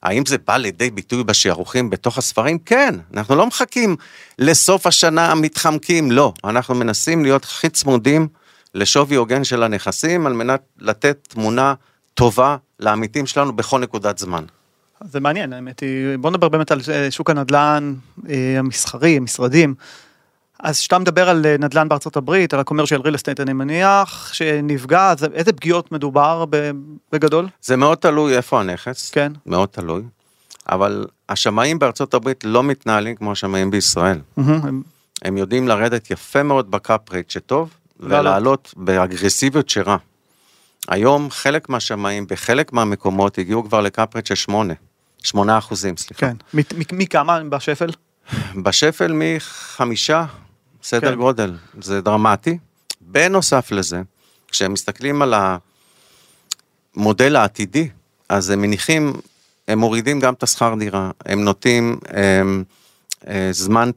[0.02, 2.58] האם זה בא לידי ביטוי בשערוכים בתוך הספרים?
[2.58, 3.96] כן, אנחנו לא מחכים
[4.38, 6.32] לסוף השנה מתחמקים, לא.
[6.44, 8.28] אנחנו מנסים להיות הכי צמודים
[8.74, 11.74] לשווי הוגן של הנכסים, על מנת לתת תמונה
[12.14, 14.44] טובה לעמיתים שלנו בכל נקודת זמן.
[15.04, 15.88] זה מעניין, האמת היא,
[16.20, 17.94] בוא נדבר באמת על אה, שוק הנדל"ן
[18.28, 19.74] אה, המסחרי, המשרדים.
[20.60, 25.10] אז כשאתה מדבר על אה, נדל"ן בארצות הברית, על ה-commercial real estate, אני מניח שנפגע,
[25.10, 26.44] אז איזה פגיעות מדובר
[27.12, 27.48] בגדול?
[27.62, 29.32] זה מאוד תלוי איפה הנכס, כן.
[29.46, 30.02] מאוד תלוי,
[30.68, 34.18] אבל השמאים בארצות הברית לא מתנהלים כמו השמאים בישראל.
[34.36, 34.82] מהמם,
[35.24, 38.20] הם- יודעים לרדת יפה מאוד בקאפ רייט שטוב, לעלות.
[38.20, 39.96] ולעלות באגרסיביות שרע.
[40.88, 44.74] היום חלק מהשמאים בחלק מהמקומות הגיעו כבר לקאפ רייט של 8,
[45.22, 46.20] 8 אחוזים, סליחה.
[46.20, 46.36] כן.
[46.92, 47.90] מכמה בשפל?
[48.62, 50.24] בשפל מחמישה,
[50.82, 51.16] סדר כן.
[51.16, 52.58] גודל, זה דרמטי.
[53.00, 54.02] בנוסף לזה,
[54.48, 55.34] כשהם מסתכלים על
[56.96, 57.88] המודל העתידי,
[58.28, 59.12] אז הם מניחים,
[59.68, 62.64] הם מורידים גם את השכר דירה, הם נוטים הם,
[63.28, 63.90] אה, זמן,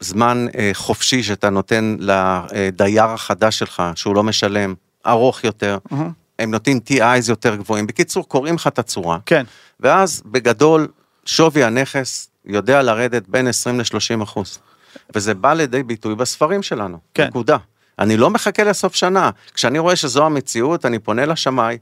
[0.00, 4.74] זמן אה, חופשי שאתה נותן לדייר החדש שלך, שהוא לא משלם,
[5.06, 6.10] ארוך יותר, מהמם.
[6.38, 7.86] הם נותנים TIs יותר גבוהים.
[7.86, 9.18] בקיצור, קוראים לך את הצורה.
[9.26, 9.44] כן.
[9.80, 10.88] ואז בגדול
[11.24, 14.58] שווי הנכס יודע לרדת בין 20 ל-30 אחוז.
[15.14, 17.26] וזה בא לידי ביטוי בספרים שלנו, כן.
[17.26, 17.56] נקודה.
[17.98, 21.78] אני לא מחכה לסוף שנה, כשאני רואה שזו המציאות, אני פונה לשמאי.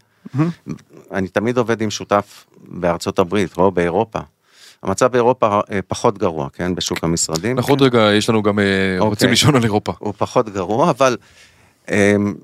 [1.13, 4.19] אני תמיד עובד עם שותף בארצות הברית או באירופה.
[4.83, 7.59] המצב באירופה אה, פחות גרוע, כן, בשוק המשרדים.
[7.59, 8.65] אנחנו עוד רגע, יש לנו גם, אה,
[8.99, 9.29] רוצים אוקיי.
[9.29, 9.93] לישון על אירופה.
[9.99, 11.17] הוא פחות גרוע, אבל
[11.87, 11.91] um,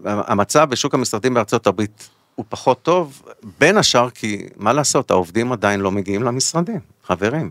[0.04, 3.22] המצב בשוק המשרדים בארצות הברית הוא פחות טוב,
[3.58, 7.50] בין השאר כי, מה לעשות, העובדים עדיין לא מגיעים למשרדים, חברים.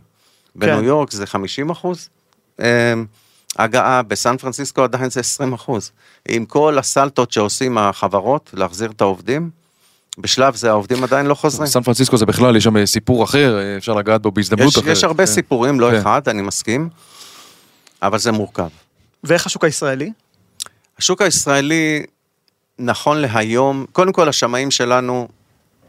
[0.55, 2.09] בניו יורק זה 50 אחוז
[2.59, 2.63] um,
[3.57, 5.91] הגעה, בסן פרנסיסקו עדיין זה 20 אחוז.
[6.29, 9.49] עם כל הסלטות שעושים החברות להחזיר את העובדים,
[10.17, 11.67] בשלב זה העובדים עדיין לא חוזרים.
[11.67, 14.77] סן פרנסיסקו זה בכלל, יש שם אה, סיפור אחר, אה, אפשר לגעת בו בהזדמנות יש,
[14.77, 14.91] אחרת.
[14.91, 15.31] יש הרבה כן.
[15.31, 15.97] סיפורים, לא כן.
[15.97, 16.89] אחד, אני מסכים,
[18.01, 18.69] אבל זה מורכב.
[19.23, 20.11] ואיך השוק הישראלי?
[20.97, 22.03] השוק הישראלי,
[22.79, 25.27] נכון להיום, קודם כל השמאים שלנו,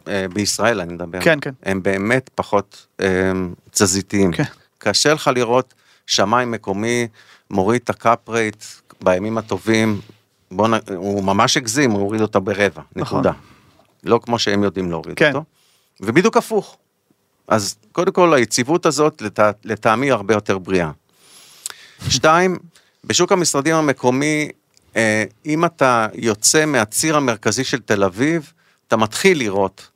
[0.08, 1.50] אה, בישראל אני מדבר, כן, כן.
[1.62, 3.32] הם באמת פחות אה,
[3.70, 4.32] תזזיתיים.
[4.32, 4.42] כן.
[4.78, 5.74] קשה לך לראות
[6.06, 7.08] שמאי מקומי
[7.50, 8.64] מוריד את הקאפ רייט
[9.00, 10.00] בימים הטובים,
[10.50, 10.72] בוא נ...
[10.94, 13.18] הוא ממש הגזים, הוא הוריד אותה ברבע, נכון.
[13.18, 13.32] נקודה.
[14.04, 15.28] לא כמו שהם יודעים להוריד כן.
[15.28, 15.44] אותו.
[16.00, 16.76] ובדיוק הפוך.
[17.48, 19.40] אז קודם כל היציבות הזאת לט...
[19.64, 20.90] לטעמי הרבה יותר בריאה.
[22.08, 22.58] שתיים,
[23.04, 24.48] בשוק המשרדים המקומי,
[25.46, 28.52] אם אתה יוצא מהציר המרכזי של תל אביב,
[28.88, 29.88] אתה מתחיל לראות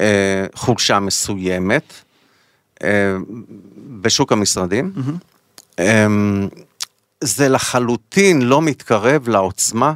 [0.00, 1.92] אה, חולשה מסוימת
[2.82, 3.16] אה,
[4.00, 4.92] בשוק המשרדים.
[5.78, 6.06] אה,
[7.20, 9.94] זה לחלוטין לא מתקרב לעוצמה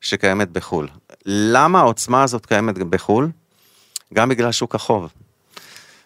[0.00, 0.88] שקיימת בחו"ל.
[1.26, 3.30] למה העוצמה הזאת קיימת בחו"ל?
[4.14, 5.12] גם בגלל שוק החוב.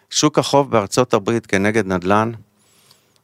[0.09, 2.31] שוק החוב בארצות הברית כנגד נדל"ן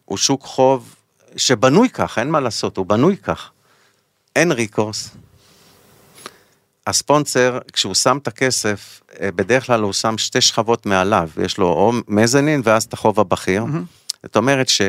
[0.05, 0.95] הוא שוק חוב
[1.37, 3.51] שבנוי כך, אין מה לעשות, הוא בנוי כך.
[4.35, 5.09] אין ריקורס.
[6.87, 11.67] הספונסר, כשהוא שם את הכסף, אה, בדרך כלל הוא שם שתי שכבות מעליו, יש לו
[11.67, 13.65] או מזנין ואז את החוב הבכיר.
[14.23, 14.81] זאת אומרת ש...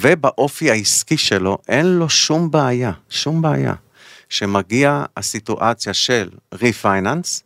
[0.00, 3.74] ובאופי העסקי שלו אין לו שום בעיה, שום בעיה.
[4.28, 7.42] שמגיע הסיטואציה של refinance,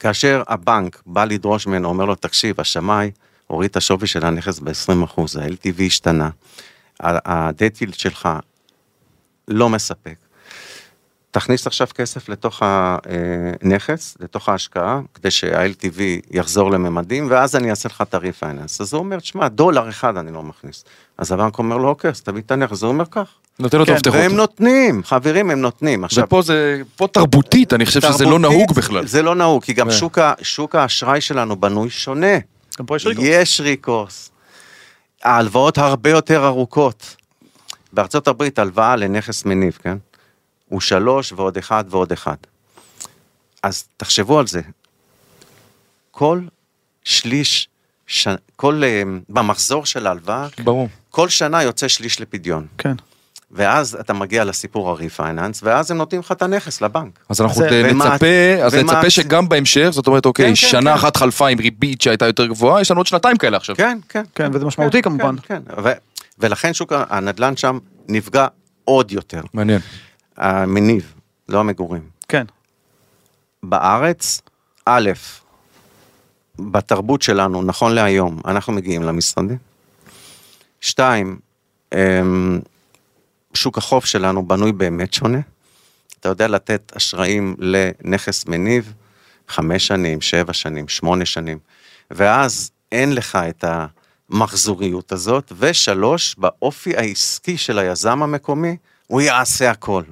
[0.00, 3.10] כאשר הבנק בא לדרוש ממנו, אומר לו, תקשיב, השמאי
[3.46, 6.30] הוריד את השווי של הנכס ב-20%, ה-LTV השתנה,
[7.00, 8.28] ה debt yield שלך
[9.48, 10.14] לא מספק.
[11.30, 18.02] תכניס עכשיו כסף לתוך הנכס, לתוך ההשקעה, כדי שה-LTV יחזור לממדים, ואז אני אעשה לך
[18.02, 18.80] את ה refinance.
[18.80, 20.84] אז הוא אומר, שמע, דולר אחד אני לא מכניס.
[21.18, 23.28] אז הבנק אומר לו, אוקיי, אז תביא את הנכס, הוא אומר כך.
[23.58, 24.20] נותן לו את כן, המפתחות.
[24.20, 26.04] והם נותנים, חברים, הם נותנים.
[26.04, 29.06] עכשיו, ופה זה, פה תרבותית, אני חושב שזה לא תרבותית, נהוג בכלל.
[29.06, 29.90] זה לא נהוג, כי גם.
[29.90, 32.36] שוק, ה, שוק האשראי שלנו בנוי שונה.
[32.78, 33.26] גם פה יש ריקורס.
[33.28, 34.30] יש ריקורס.
[35.24, 37.16] ההלוואות הרבה יותר ארוכות.
[37.94, 39.96] בארצות הברית הלוואה לנכס מניב, כן?
[40.68, 42.36] הוא שלוש ועוד אחד ועוד אחד.
[43.62, 44.60] אז תחשבו על זה.
[46.10, 46.40] כל
[47.04, 47.68] שליש,
[48.06, 48.28] ש...
[48.56, 50.88] כל, אה, במחזור של ההלוואה, ברור.
[51.10, 52.66] כל שנה יוצא שליש לפדיון.
[52.78, 52.94] כן.
[53.50, 57.18] ואז אתה מגיע לסיפור הריפייננס, ואז הם נותנים לך את הנכס לבנק.
[57.28, 58.26] אז אנחנו זה- ד- ומה- נצפה,
[58.64, 60.96] אז ומה- נצפה שגם בהמשך, זאת אומרת, אוקיי, כן, כן, שנה כן.
[60.96, 63.76] אחת חלפה עם ריבית שהייתה יותר גבוהה, יש לנו עוד שנתיים כאלה עכשיו.
[63.76, 64.22] כן, כן.
[64.34, 65.36] כן, וזה משמעותי כן, כמובן.
[65.42, 65.82] כן, כן.
[65.84, 65.92] ו-
[66.38, 68.46] ולכן שוק הנדל"ן שם נפגע
[68.84, 69.42] עוד יותר.
[69.54, 69.80] מעניין.
[70.36, 71.14] המניב,
[71.48, 72.02] לא המגורים.
[72.28, 72.44] כן.
[73.62, 74.40] בארץ,
[74.86, 75.10] א',
[76.58, 79.58] בתרבות שלנו, נכון להיום, אנחנו מגיעים למשרדים.
[80.80, 81.38] שתיים,
[81.94, 82.60] אמ,
[83.54, 85.38] שוק החוב שלנו בנוי באמת שונה.
[86.20, 88.92] אתה יודע לתת אשראים לנכס מניב
[89.48, 91.58] חמש שנים, שבע שנים, שמונה שנים,
[92.10, 93.64] ואז אין לך את
[94.34, 100.02] המחזוריות הזאת, ושלוש, באופי העסקי של היזם המקומי, הוא יעשה הכל.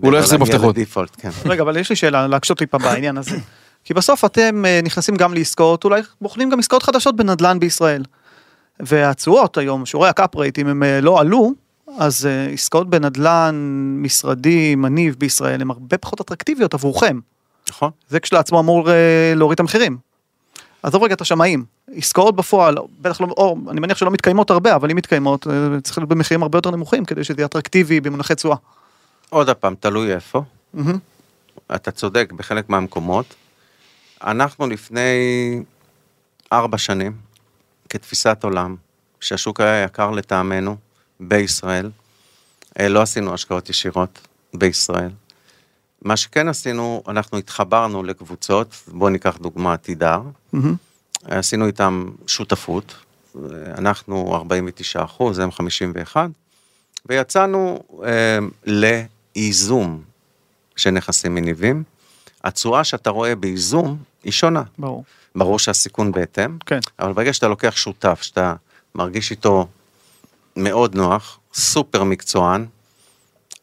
[0.00, 0.76] הוא לא יחזיר מפתחות.
[1.16, 1.30] כן.
[1.44, 3.36] רגע, אבל יש לי שאלה, להקשות טיפה בעניין הזה.
[3.84, 8.02] כי בסוף אתם אה, נכנסים גם לעסקאות, אולי בוחנים גם עסקאות חדשות בנדל"ן בישראל.
[8.80, 11.52] והתשואות היום, שיעורי ה cap rate, אם הם אה, לא עלו,
[11.98, 13.54] אז אה, עסקאות בנדל"ן,
[13.98, 17.20] משרדי, מניב בישראל, הן הרבה פחות אטרקטיביות עבורכם.
[17.70, 17.90] נכון?
[18.08, 18.88] זה כשלעצמו אמור
[19.36, 20.09] להוריד את המחירים.
[20.82, 21.64] עזוב רגע את השמאים,
[21.96, 25.98] עסקאות בפועל, בטח לא, או אני מניח שלא מתקיימות הרבה, אבל אם מתקיימות, אה, צריך
[25.98, 28.56] להיות במחירים הרבה יותר נמוכים כדי שזה יהיה אטרקטיבי במונחי תשואה.
[29.30, 30.42] עוד פעם, תלוי איפה.
[30.74, 30.98] מהמם.
[31.74, 33.34] אתה צודק בחלק מהמקומות.
[34.22, 35.00] אנחנו לפני
[36.52, 37.12] ארבע שנים,
[37.88, 38.76] כתפיסת עולם,
[39.20, 40.76] שהשוק היה יקר לטעמנו
[41.20, 41.90] בישראל,
[42.80, 45.10] אה, לא עשינו השקעות ישירות בישראל.
[46.02, 50.74] מה שכן עשינו, אנחנו התחברנו לקבוצות, בואו ניקח דוגמה, תידר, מהמם.
[51.24, 52.94] עשינו איתם שותפות,
[53.78, 56.30] אנחנו 49 אחוז, הם 51,
[57.06, 60.02] ויצאנו אה, לייזום
[60.76, 61.82] של נכסים מניבים.
[62.44, 64.62] התשואה שאתה רואה בייזום היא שונה.
[64.78, 65.04] ברור.
[65.34, 66.78] ברור שהסיכון בהתאם, כן.
[66.98, 68.54] אבל ברגע שאתה לוקח שותף, שאתה
[68.94, 69.66] מרגיש איתו
[70.56, 72.66] מאוד נוח, סופר מקצוען,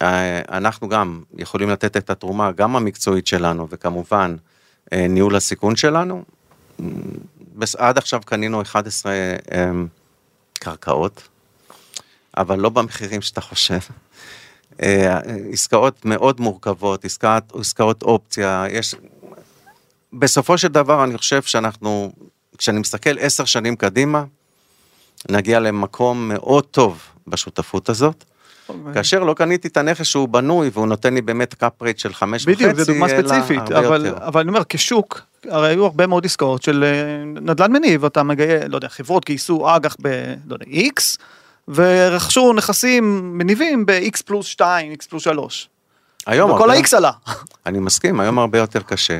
[0.01, 4.35] אנחנו גם יכולים לתת את התרומה, גם המקצועית שלנו, וכמובן
[4.93, 6.23] אה, ניהול הסיכון שלנו.
[7.77, 9.11] עד עכשיו קנינו 11
[9.51, 9.71] אה,
[10.53, 11.27] קרקעות,
[12.37, 13.79] אבל לא במחירים שאתה חושב.
[14.83, 15.19] אה,
[15.51, 18.95] עסקאות מאוד מורכבות, עסקאות, עסקאות אופציה, יש...
[20.13, 22.11] בסופו של דבר אני חושב שאנחנו,
[22.57, 24.23] כשאני מסתכל עשר שנים קדימה,
[25.29, 28.23] נגיע למקום מאוד טוב בשותפות הזאת.
[28.93, 32.41] כאשר לא קניתי את הנכס שהוא בנוי והוא נותן לי באמת קאפ רייט של חמש
[32.43, 34.07] וחצי, בדיוק, זו דוגמה ספציפית, אבל.
[34.15, 38.67] אבל אני אומר, כשוק, הרי היו הרבה מאוד עסקאות של אה, נדל"ן מניב, אתה מגיע,
[38.67, 40.07] לא יודע, חברות גייסו אג"ח ב,
[40.47, 41.17] לא יודע, X,
[41.67, 45.69] ורכשו נכסים מניבים ב-X פלוס 2, X פלוס 3.
[46.25, 47.11] היום וכל ה-X עלה.
[47.65, 49.19] אני מסכים, היום הרבה יותר קשה.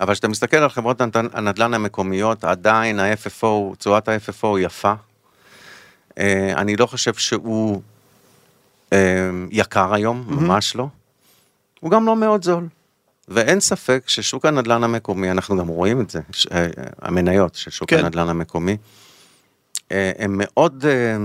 [0.00, 4.92] אבל כשאתה מסתכל על חברות הנדל"ן- הנדל"ן המקומיות, עדיין ה-FFO, תשואת ה-FFO יפה.
[6.18, 7.82] אה, אני לא חושב שהוא
[9.50, 10.88] יקר היום, ממש לא.
[11.80, 12.68] הוא גם לא מאוד זול.
[13.28, 16.66] ואין ספק ששוק הנדל"ן המקומי, אנחנו גם רואים את זה, ש- אה,
[17.02, 17.98] המניות של שוק כן.
[17.98, 18.76] הנדל"ן המקומי,
[19.92, 21.16] אה, הן מאוד אה,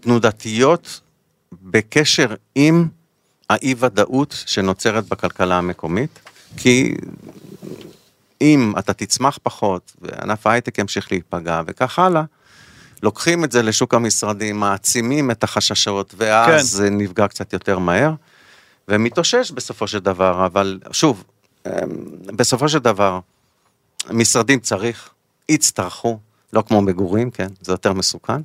[0.00, 1.00] תנודתיות
[1.62, 2.88] בקשר עם
[3.50, 6.18] האי ודאות שנוצרת בכלכלה המקומית,
[6.56, 6.94] כי
[8.40, 12.22] אם אתה תצמח פחות וענף ההייטק ימשיך להיפגע וכך הלאה,
[13.02, 16.62] לוקחים את זה לשוק המשרדים, מעצימים את החששות ואז כן.
[16.62, 18.12] זה נפגע קצת יותר מהר
[18.88, 21.24] ומתאושש בסופו של דבר, אבל שוב,
[21.66, 21.72] אמ,
[22.26, 23.20] בסופו של דבר,
[24.10, 25.10] משרדים צריך,
[25.48, 26.18] יצטרכו,
[26.52, 28.40] לא כמו מגורים, כן, זה יותר מסוכן.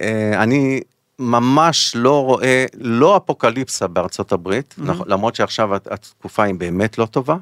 [0.00, 0.80] אה, אני
[1.18, 4.92] ממש לא רואה, לא אפוקליפסה בארצות הברית, mm-hmm.
[5.06, 7.36] למרות שעכשיו הת- התקופה היא באמת לא טובה,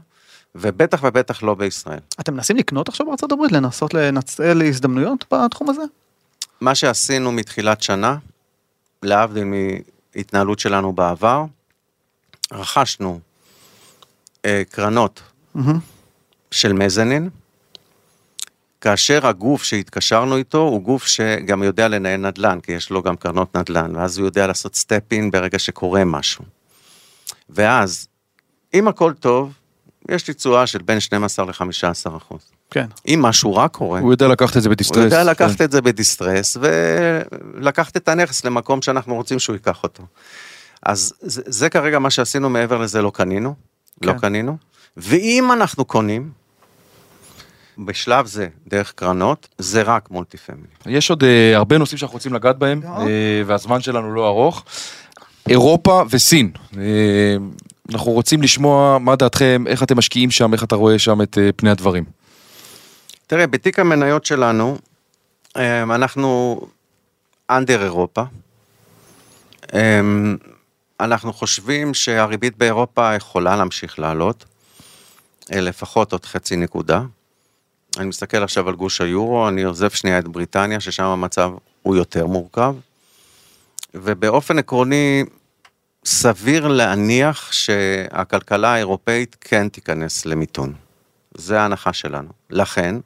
[0.55, 1.99] ובטח ובטח לא בישראל.
[2.21, 5.83] אתם מנסים לקנות עכשיו בארצות הברית, לנסות לנצל הזדמנויות בתחום הזה?
[6.61, 8.17] מה שעשינו מתחילת שנה,
[9.03, 11.45] להבדיל מהתנהלות שלנו בעבר,
[12.53, 13.21] רכשנו
[14.45, 15.23] אה, קרנות
[15.55, 15.79] מהמם.
[16.51, 17.31] של mezzanine,
[18.81, 23.57] כאשר הגוף שהתקשרנו איתו הוא גוף שגם יודע לנהל נדל"ן, כי יש לו גם קרנות
[23.57, 26.45] נדל"ן, ואז הוא יודע לעשות step in ברגע שקורה משהו.
[27.49, 28.09] ואז,
[28.75, 29.53] אם הכל טוב,
[30.09, 32.41] יש לי תשואה של בין 12 ל-15 אחוז.
[32.75, 32.87] כן.
[33.09, 34.97] אם משהו רע קורה, הוא יודע לקחת את זה ב distress.
[34.97, 35.27] הוא יודע כן.
[35.27, 40.03] לקחת את זה ב distress ולקחת את הנכס למקום שאנחנו רוצים שהוא ייקח אותו.
[40.83, 43.55] אז זה, זה כרגע מה שעשינו, מעבר לזה לא קנינו,
[44.03, 44.19] לא כן.
[44.19, 44.57] קנינו.
[44.97, 46.31] ואם אנחנו קונים,
[47.79, 50.67] בשלב זה, דרך קרנות, זה רק מולטי פמילי.
[50.87, 52.89] יש עוד אה, הרבה נושאים שאנחנו רוצים לגעת בהם, לא.
[52.89, 54.65] אה, והזמן שלנו לא ארוך.
[55.49, 56.51] אירופה וסין.
[56.79, 56.83] אה,
[57.93, 61.71] אנחנו רוצים לשמוע מה דעתכם, איך אתם משקיעים שם, איך אתה רואה שם את פני
[61.71, 62.24] הדברים.
[63.27, 64.79] תראה, בתיק המניות שלנו,
[65.57, 66.61] אה, אנחנו
[67.51, 68.23] אנדר אירופה.
[69.75, 70.01] אה,
[71.01, 74.45] אנחנו חושבים שהריבית באירופה יכולה להמשיך לעלות,
[75.53, 77.03] אה, לפחות עוד חצי נקודה.
[77.99, 81.51] אני מסתכל עכשיו על גוש היורו, אני עוזב שנייה את בריטניה, ששם המצב
[81.83, 82.75] הוא יותר מורכב.
[83.95, 85.25] ובאופן עקרוני,
[86.05, 90.75] סביר להניח שהכלכלה האירופאית כן תיכנס למיתון.
[91.35, 92.29] זה ההנחה שלנו.
[92.51, 92.97] לכן,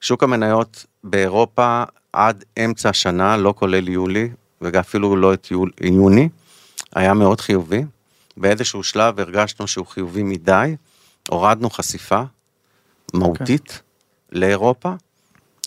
[0.00, 1.82] שוק המניות באירופה
[2.12, 4.28] עד אמצע השנה, לא כולל יולי,
[4.60, 6.28] ואפילו לא את יול, יוני,
[6.94, 7.84] היה מאוד חיובי.
[8.36, 10.76] באיזשהו שלב הרגשנו שהוא חיובי מדי,
[11.28, 12.22] הורדנו חשיפה
[13.14, 13.80] מהותית okay.
[14.32, 14.92] לאירופה.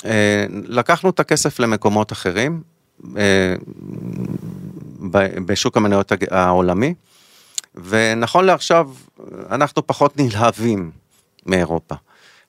[0.05, 2.61] אה, לקחנו את הכסף למקומות אחרים,
[3.17, 3.55] אה,
[5.45, 6.93] בשוק המניות העולמי,
[7.75, 8.89] ונכון לעכשיו,
[9.49, 10.91] אנחנו פחות נלהבים
[11.45, 11.95] מאירופה.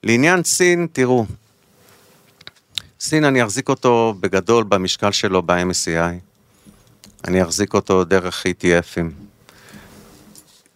[0.02, 1.26] לעניין סין, תראו,
[3.04, 6.14] סין אני אחזיק אותו בגדול במשקל שלו ב-MSCI,
[7.28, 9.10] אני אחזיק אותו דרך ETFים.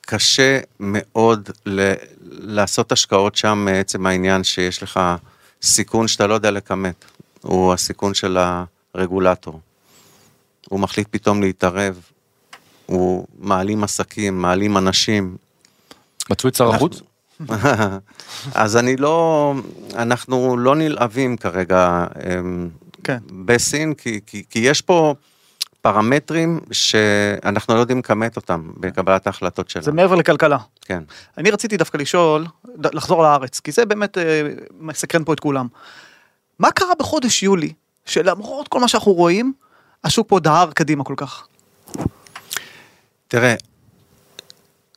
[0.01, 1.93] קשה מאוד ל-
[2.31, 5.01] לעשות השקעות שם מעצם העניין שיש לך
[5.63, 7.05] סיכון שאתה לא יודע לכמת,
[7.43, 8.39] הוא הסיכון של
[8.95, 9.61] הרגולטור.
[10.69, 12.01] הוא מחליט פתאום להתערב,
[12.87, 15.37] הוא מעלים עסקים, מעלים אנשים,
[16.31, 17.01] מצאו את שר החוץ?
[18.55, 19.55] אז אני לא,
[19.95, 22.69] אנחנו לא נלהבים כרגע אמ,
[23.05, 23.19] כן.
[23.45, 25.15] בסין, כי, כי, כי יש פה
[25.83, 29.85] פרמטרים שאנחנו לא יודעים לכמת אותם בקבלת ההחלטות שלנו.
[29.85, 30.59] זה מעבר לכלכלה.
[30.81, 31.03] כן.
[31.39, 32.47] אני רציתי דווקא לשאול,
[32.83, 34.43] לחזור לארץ, כי זה באמת אה,
[34.81, 35.67] מסקרן פה את כולם.
[36.59, 37.73] מה קרה בחודש יולי,
[38.07, 39.53] שלמרות כל מה שאנחנו רואים,
[40.05, 41.47] השוק פה דהר קדימה כל כך?
[43.29, 43.55] תראה,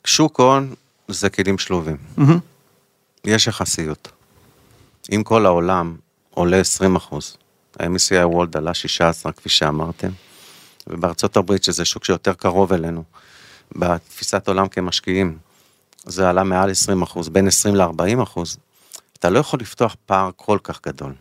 [0.06, 0.74] שוק הון
[1.14, 1.98] זה כלים שלובים.
[2.18, 2.40] מהמם.
[3.26, 4.12] יש יחסיות.
[5.12, 5.96] אם כל העולם
[6.30, 7.38] עולה 20 אחוז,
[7.80, 10.10] ה-MSCI World עלה 16 כפי שאמרתם,
[10.88, 13.04] ובארצות הברית שזה שוק שיותר קרוב אלינו,
[13.76, 15.38] בתפיסת עולם כמשקיעים,
[16.06, 18.58] זה עלה מעל 20 אחוז, בין 20 ל-40 אחוז,
[19.20, 21.14] אתה לא יכול לפתוח פער כל כך גדול,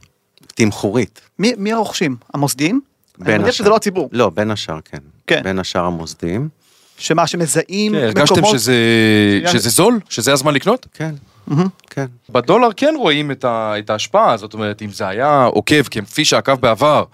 [0.46, 1.20] תמחורית.
[1.38, 2.16] מי, מי הרוכשים?
[2.34, 2.80] המוסדיים?
[3.18, 3.52] אני בין השאר.
[3.52, 4.08] שזה לא הציבור.
[4.12, 4.98] לא, בין השאר כן.
[5.26, 5.42] כן.
[5.42, 6.48] בין השאר המוסדיים,
[7.00, 8.58] שמה, שמזהים כן, הרגשתם מקומות...
[8.58, 8.74] שזה
[9.52, 10.00] שזה זול?
[10.08, 10.86] שזה הזמן לקנות?
[10.94, 11.14] כן.
[11.90, 12.06] כן.
[12.30, 16.54] בדולר כן רואים את, ה, את ההשפעה, זאת אומרת, אם זה היה עוקב כפי שעקב
[16.54, 17.04] בעבר,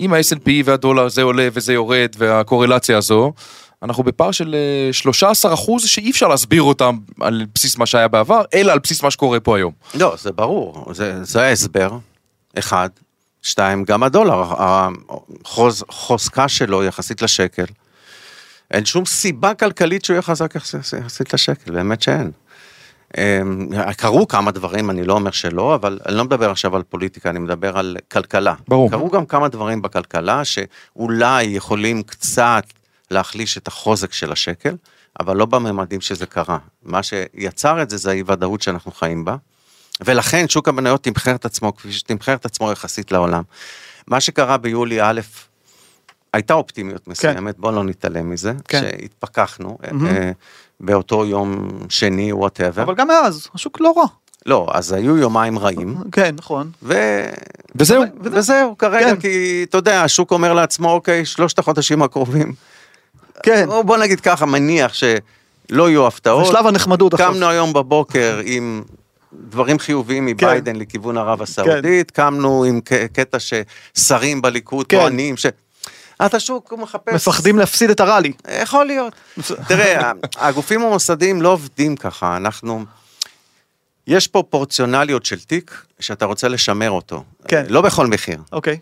[0.00, 3.32] אם ה-S&P והדולר זה עולה וזה יורד והקורלציה הזו,
[3.82, 4.54] אנחנו בפער של
[4.88, 9.02] אה, 13 אחוז שאי אפשר להסביר אותם על בסיס מה שהיה בעבר, אלא על בסיס
[9.02, 9.72] מה שקורה פה היום.
[9.94, 11.98] לא, זה ברור, זה, זה ההסבר,
[12.58, 12.88] אחד.
[13.42, 17.64] שתיים, גם הדולר, החוז, חוזקה שלו יחסית לשקל.
[18.70, 22.30] אין שום סיבה כלכלית שהוא יהיה חזק יחס- יחסית לשקל, באמת שאין.
[23.18, 27.30] אמ, קרו כמה דברים, אני לא אומר שלא, אבל אני לא מדבר עכשיו על פוליטיקה,
[27.30, 28.54] אני מדבר על כלכלה.
[28.68, 28.90] ברור.
[28.90, 32.64] קרו גם כמה דברים בכלכלה שאולי יכולים קצת
[33.10, 34.74] להחליש את החוזק של השקל,
[35.20, 36.58] אבל לא בממדים שזה קרה.
[36.82, 39.36] מה שיצר את זה זה האי ודאות שאנחנו חיים בה,
[40.04, 43.42] ולכן שוק המניות תמחר את עצמו כפי שתמחר את עצמו יחסית לעולם.
[44.06, 45.20] מה שקרה ביולי א',
[46.32, 48.80] הייתה אופטימיות מסוימת, בוא לא נתעלם מזה, כן.
[48.80, 50.06] שהתפכחנו מהמם.
[50.06, 50.30] אה,
[50.80, 52.82] באותו יום שני, וואטאבר.
[52.82, 54.04] אבל גם מאז, השוק לא רע.
[54.46, 56.70] לא, אז היו יומיים רעים, כן, נכון.
[56.82, 56.94] ו...
[57.74, 58.02] וזהו.
[58.22, 59.20] וזהו, כרגע, כן.
[59.20, 62.52] כי אתה יודע, השוק אומר לעצמו, אוקיי, שלושת החודשים הקרובים,
[63.42, 66.46] כן, בוא- בוא נגיד ככה, מניח שלא יהיו זה הפתעות.
[66.46, 67.14] שלב הנחמדות.
[67.14, 68.82] קמנו היום בבוקר עם
[69.32, 72.80] דברים חיוביים מביידן לכיוון ערב הסעודית, קמנו עם
[73.12, 74.96] קטע ששרים בליכוד כן.
[74.98, 75.46] טוענים ש...
[76.20, 77.14] אז השוק מחפש...
[77.14, 78.32] מפחדים להפסיד את הראלי.
[78.62, 79.14] יכול להיות.
[79.68, 82.84] תראה, הגופים המוסדיים לא עובדים ככה, אנחנו...
[84.06, 87.24] יש פה פורציונליות של תיק שאתה רוצה לשמר אותו.
[87.48, 87.64] כן.
[87.68, 88.38] לא בכל מחיר.
[88.52, 88.78] אוקיי.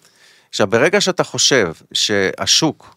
[0.49, 2.95] עכשיו, ברגע שאתה חושב שהשוק,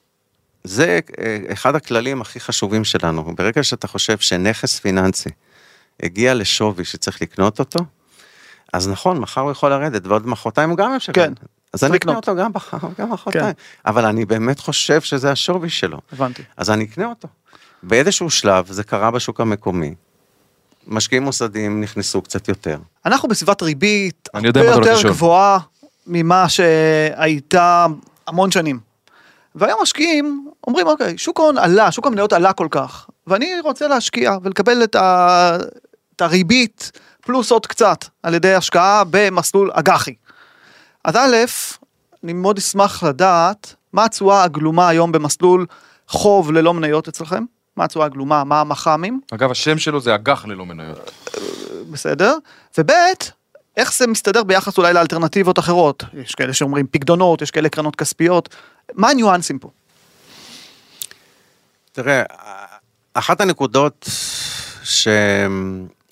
[0.64, 5.30] זה אה, אחד הכללים הכי חשובים שלנו, ברגע שאתה חושב שנכס פיננסי
[6.04, 7.80] הגיע לשווי שצריך לקנות אותו,
[8.74, 11.14] אז נכון, מחר הוא יכול לרדת, ועוד מחרתיים הוא גם אפשר.
[11.14, 11.61] כן, לרדת.
[11.74, 12.16] אז אני אקנה.
[12.16, 13.46] אותו גם מחר, גם מחרתיים.
[13.46, 13.52] כן.
[13.86, 16.00] אבל אני באמת חושב שזה השווי שלו.
[16.14, 16.44] הבנתי.
[16.58, 17.28] אז אני אקנה אותו.
[17.84, 19.96] באיזשהו שלב זה קרה בשוק המקומי.
[20.88, 22.80] משקיעים מוסדיים נכנסו קצת יותר.
[23.06, 25.10] אנחנו בסביבת ריבית אני יודע הרבה יותר.
[25.10, 25.60] גבוהה
[26.08, 27.86] ממה שהייתה
[28.28, 28.80] המון שנים.
[29.56, 34.38] והיום משקיעים אומרים אוקיי, שוק ההון עלה, שוק המניות עלה כל כך, ואני רוצה להשקיע
[34.44, 35.58] ולקבל את, ה...
[36.16, 36.92] את הריבית
[37.22, 40.14] פלוס עוד קצת על ידי השקעה במסלול אג"חי.
[41.04, 41.36] אז א',
[42.24, 45.66] אני מאוד אשמח לדעת מה התשואה הגלומה היום במסלול
[46.08, 47.44] חוב ללא מניות אצלכם,
[47.76, 51.12] מה התשואה הגלומה, מה המח"מים, אגב, השם שלו זה אג"ח ללא מניות.
[51.92, 52.38] בסדר,
[52.78, 52.92] וב',
[53.78, 58.56] איך זה מסתדר ביחס אולי לאלטרנטיבות אחרות, יש כאלה שאומרים פקדונות, יש כאלה קרנות כספיות,
[58.94, 59.70] מה הניואנסים פה?
[61.92, 62.24] תראה,
[63.14, 64.10] אחת הנקודות
[64.84, 65.08] ש...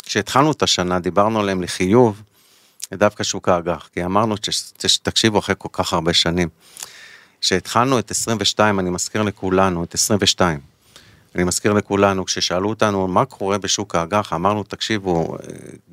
[0.03, 2.21] כשהתחלנו את השנה, דיברנו עליהם לחיוב,
[2.93, 4.35] דווקא שוק האג"ח, כי אמרנו,
[5.03, 6.49] תקשיבו אחרי כל כך הרבה שנים,
[7.41, 10.59] כשהתחלנו את 22, אני מזכיר לכולנו, את 22,
[11.35, 15.37] אני מזכיר לכולנו, כששאלו אותנו מה קורה בשוק האג"ח, אמרנו, תקשיבו,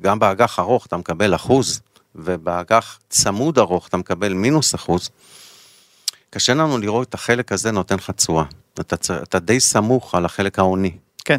[0.01, 1.81] גם באג"ח ארוך אתה מקבל אחוז,
[2.15, 5.09] ובאג"ח צמוד ארוך אתה מקבל מינוס אחוז.
[6.29, 8.43] קשה לנו לראות את החלק הזה נותן לך תשואה.
[8.79, 10.91] אתה, אתה די סמוך על החלק ההוני.
[11.25, 11.37] כן,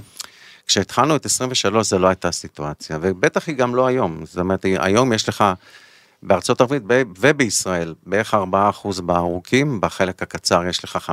[0.69, 4.27] כשהתחלנו את 23 זה לא הייתה סיטואציה, ובטח היא גם לא היום.
[4.27, 5.45] זאת אומרת, היום יש לך
[6.23, 6.83] בארצות הברית
[7.19, 11.11] ובישראל בערך 4% בארוכים, בחלק הקצר יש לך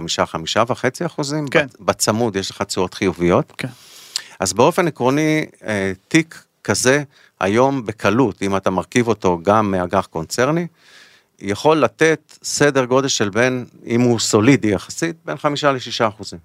[0.63, 1.67] 5-5.5 אחוזים, כן.
[1.79, 3.53] בצמוד יש לך תשואות חיוביות.
[3.57, 3.67] כן.
[4.39, 7.03] אז באופן עקרוני, אה, תיק כזה
[7.39, 10.67] היום בקלות, אם אתה מרכיב אותו גם מאג"ח קונצרני,
[11.39, 16.39] יכול לתת סדר גודל של בין, אם הוא סולידי יחסית, בין 5 ל-6 אחוזים.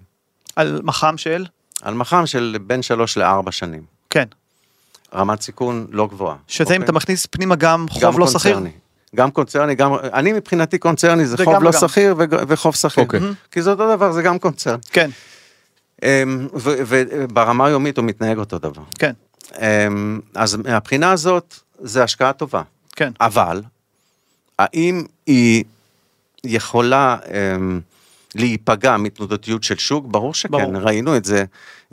[0.55, 1.45] על מח"ם של?
[1.81, 3.83] על מח"ם של בין 3 ל-4 שנים.
[4.09, 4.25] כן,
[5.13, 6.35] רמת סיכון לא גבוהה.
[6.47, 6.85] שזה אם אוקיי?
[6.85, 8.53] אתה מכניס פנימה גם גם חוב לא שכיר?
[8.53, 8.71] קונצרני.
[9.15, 11.71] גם קונצרני, גם, אני מבחינתי קונצרני זה חוב גם לא.
[11.71, 13.03] שכיר ו- וחוב שכיר.
[13.03, 13.19] אוקיי.
[13.51, 14.79] כי זה אותו דבר, זה גם קונצרן.
[14.91, 15.09] כן,
[16.03, 18.81] אמ, ו- וברמה היומית הוא מתנהג אותו דבר.
[18.99, 19.13] כן,
[19.61, 22.61] אמ, אז מהבחינה הזאת, זה השקעה טובה.
[22.95, 23.61] כן, אבל,
[24.59, 25.63] האם היא
[26.43, 27.17] יכולה
[27.55, 27.79] אמ,
[28.35, 30.05] להיפגע מתנודתיות של שוק?
[30.07, 30.77] ברור שכן, ברור.
[30.77, 31.45] ראינו את זה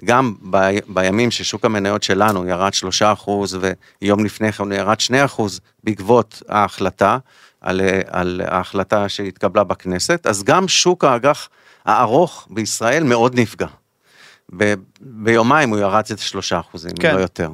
[0.05, 2.73] גם ב, בימים ששוק המניות שלנו ירד
[3.27, 3.31] 3%
[4.03, 4.97] ויום לפני כן הוא ירד
[5.37, 5.43] 2%
[5.85, 7.19] בעקבות ההחלטה,
[7.61, 11.49] על, על ההחלטה שהתקבלה בכנסת, אז גם שוק האג"ח
[11.85, 13.67] הארוך בישראל מאוד נפגע.
[14.57, 16.19] ב, ביומיים הוא ירד את
[16.53, 17.15] 3%, כן.
[17.15, 17.51] לא יותר.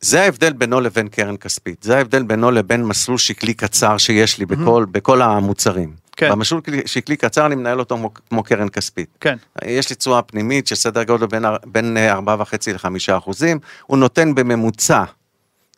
[0.00, 4.46] זה ההבדל בינו לבין קרן כספית, זה ההבדל בינו לבין מסלול שקלי קצר שיש לי
[4.46, 6.03] בכל, בכל המוצרים.
[6.16, 6.30] כן.
[6.30, 9.08] במסלול שקלי קצר אני מנהל אותו כמו, קרן כספית.
[9.20, 11.96] כן, יש לי תשואה פנימית של סדר גודל בין, בין
[12.26, 12.30] 4.5
[12.72, 15.04] ל-5 אחוזים, הוא נותן בממוצע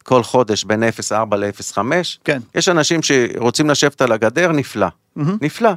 [0.02, 1.78] כל חודש בין 0.4 ל-0.5.
[2.24, 2.40] כן.
[2.54, 5.38] יש אנשים שרוצים לשבת על הגדר, נפלא, מהמם.
[5.40, 5.70] נפלא.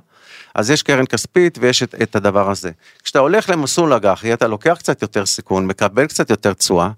[0.55, 2.71] אז יש קרן כספית ויש את, את הדבר הזה.
[3.03, 6.89] כשאתה הולך למסלול אג"חי, אתה לוקח קצת יותר סיכון, מקבל קצת יותר תשואה,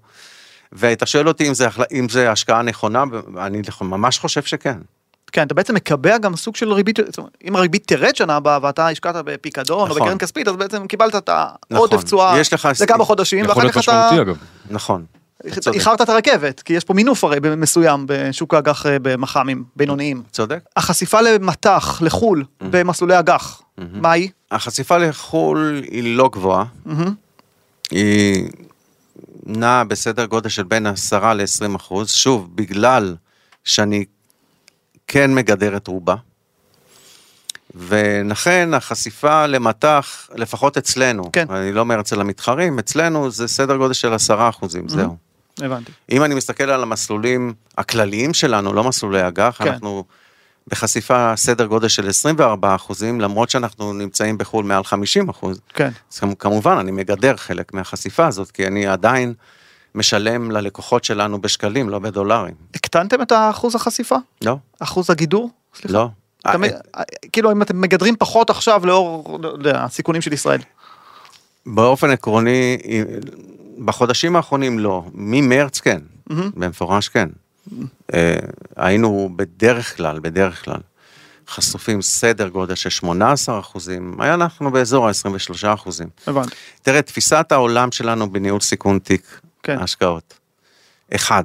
[0.72, 3.04] ואתה שואל אותי אם זה, אם זה השקעה נכונה,
[3.38, 4.78] אני ממש חושב שכן.
[5.32, 6.98] כן, אתה בעצם מקבע גם סוג של ריבית,
[7.44, 10.02] אם הריבית תרד שנה הבאה ואתה השקעת בפיקדון או נכון.
[10.02, 11.76] בקרן כספית, אז בעצם קיבלת את נכון.
[11.76, 14.10] העודף תשואה יש לך- לכמה חודשים, ואחר כך אתה.
[14.70, 15.04] נכון.
[15.74, 20.22] איחרת את הרכבת, כי יש פה מינוף הרי מסוים בשוק האג"ח אה, במח"מים בינוניים.
[20.32, 20.58] צודק.
[20.76, 24.28] החשיפה למטח, לחו"ל, במסלולי אג"ח, מה היא?
[24.50, 27.14] החשיפה לחו"ל היא לא גבוהה, מהמם.
[27.90, 28.48] היא
[29.46, 33.16] נעה בסדר גודל של בין 10 ל-20 אחוז, שוב, בגלל
[33.64, 34.04] שאני
[35.12, 36.14] כן מגדר את רובה,
[37.74, 41.46] ולכן החשיפה למטח, לפחות אצלנו, כן.
[41.50, 45.16] אני לא אומר אצל המתחרים, אצלנו זה סדר גודל של 10 אחוזים, זהו.
[45.58, 45.92] הבנתי.
[46.10, 49.68] אם אני מסתכל על המסלולים הכלליים שלנו, לא מסלולי אג"ח, כן.
[49.68, 50.04] אנחנו
[50.68, 55.60] בחשיפה סדר גודל של 24 אחוזים, למרות שאנחנו נמצאים בחו"ל מעל 50 אחוז.
[55.74, 59.34] כן, אז כמ- כמובן, אני מגדר חלק מהחשיפה הזאת, כי אני עדיין
[59.94, 62.54] משלם ללקוחות שלנו בשקלים, לא בדולרים.
[62.74, 64.16] הקטנתם את אחוז החשיפה?
[64.44, 65.50] לא, אחוז הגידור?
[65.74, 65.92] סליחה.
[65.98, 66.08] לא.
[66.40, 66.70] אתה מ- אה,
[67.32, 70.60] כאילו אם אתם מגדרים פחות עכשיו לאור לא הסיכונים של ישראל.
[71.66, 72.78] באופן עקרוני,
[73.84, 75.98] בחודשים האחרונים לא, ממרץ כן.
[76.28, 77.28] במפורש כן.
[78.14, 78.36] אה,
[78.76, 80.80] היינו בדרך כלל, בדרך כלל,
[81.48, 86.08] חשופים סדר גודל של 18 אחוזים, היה אנחנו באזור ה-23 אחוזים.
[86.26, 86.54] הבנתי.
[86.82, 89.78] תראה, תפיסת העולם שלנו בניהול סיכון תיק כן.
[89.78, 90.38] השקעות.
[91.14, 91.42] אחד,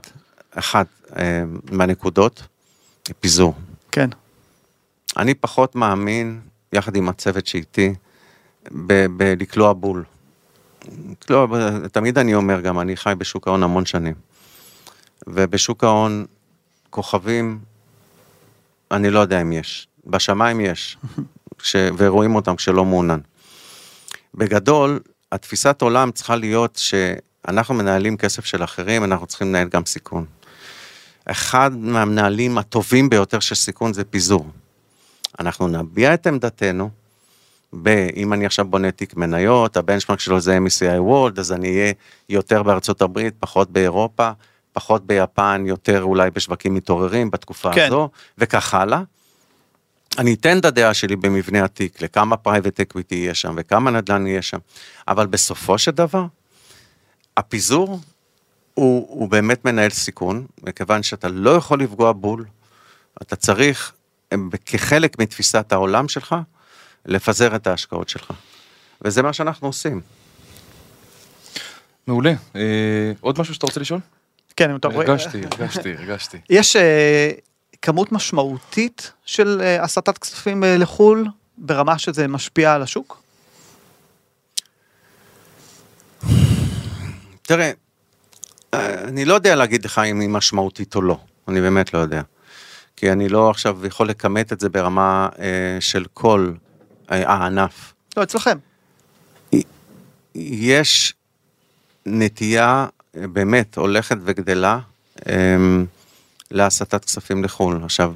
[0.51, 0.83] אחד
[1.19, 2.43] אה, מהנקודות,
[3.19, 3.53] פיזור.
[3.91, 4.09] כן.
[5.17, 6.41] אני פחות מאמין,
[6.73, 7.93] יחד עם הצוות שאיתי,
[9.17, 10.03] בלקלוע בול.
[11.31, 14.13] ב- תמיד אני אומר גם, אני חי בשוק ההון המון שנים.
[15.27, 16.25] ובשוק ההון,
[16.89, 17.59] כוכבים,
[18.91, 19.87] אני לא יודע אם יש.
[20.05, 20.97] בשמיים יש,
[21.61, 21.75] ש...
[21.97, 23.19] ורואים אותם כשלא מעונן.
[24.35, 24.99] בגדול,
[25.31, 26.75] התפיסת עולם צריכה להיות
[27.47, 30.25] שאנחנו מנהלים כסף של אחרים, אנחנו צריכים לנהל גם סיכון.
[31.25, 34.47] אחד מהמנהלים הטובים ביותר של סיכון זה פיזור.
[35.39, 36.89] אנחנו נביע את עמדתנו,
[37.73, 41.67] ב, אם אני עכשיו בונה תיק מניות, ה benchmark שלו זה MSCI World, אז אני
[41.67, 41.93] אהיה
[42.29, 44.31] יותר בארצות הברית, פחות באירופה,
[44.73, 47.85] פחות ביפן, יותר אולי בשווקים מתעוררים בתקופה כן.
[47.87, 49.01] הזו, וכך הלאה.
[50.17, 54.41] אני אתן את הדעה שלי במבנה התיק, לכמה private equity יהיה שם וכמה נדל"ן יהיה
[54.41, 54.57] שם,
[55.07, 56.25] אבל בסופו של דבר,
[57.37, 57.99] הפיזור
[58.73, 62.45] הוא, הוא באמת מנהל סיכון, מכיוון שאתה לא יכול לפגוע בול,
[63.21, 63.93] אתה צריך,
[64.65, 66.35] כחלק מתפיסת העולם שלך,
[67.05, 68.31] לפזר את ההשקעות שלך.
[69.01, 70.01] וזה מה שאנחנו עושים.
[72.07, 72.33] מעולה.
[72.55, 73.99] אה, עוד משהו שאתה רוצה לשאול?
[74.55, 75.07] כן, אם אתה רואה...
[75.07, 76.37] הרגשתי, הרגשתי, הרגשתי.
[76.49, 77.31] יש אה,
[77.81, 81.27] כמות משמעותית של אה, הסטת כספים אה, לחו"ל,
[81.57, 83.21] ברמה שזה משפיע על השוק?
[87.47, 87.71] תראה,
[88.73, 92.21] אה, אני לא יודע להגיד לך אם היא משמעותית או לא, אני באמת לא יודע.
[92.95, 96.51] כי אני לא עכשיו יכול לכמת את זה ברמה אה, של כל
[97.11, 97.93] אה, הענף.
[98.17, 98.57] לא, אצלכם.
[100.35, 101.13] יש
[102.05, 102.87] נטייה
[103.17, 104.79] אה, באמת הולכת וגדלה
[105.27, 105.55] אה,
[106.51, 107.79] להסטת כספים לחו"ל.
[107.83, 108.13] עכשיו,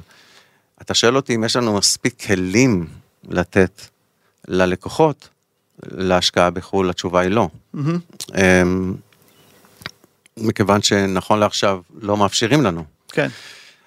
[0.82, 2.86] אתה שואל אותי אם יש לנו מספיק כלים
[3.28, 3.80] לתת
[4.48, 5.28] ללקוחות
[5.82, 7.48] להשקעה בחו"ל, התשובה היא לא.
[7.72, 7.98] מהמם.
[8.34, 8.94] אמ,
[10.36, 12.84] מכיוון שנכון לעכשיו לא מאפשרים לנו.
[13.08, 13.28] כן.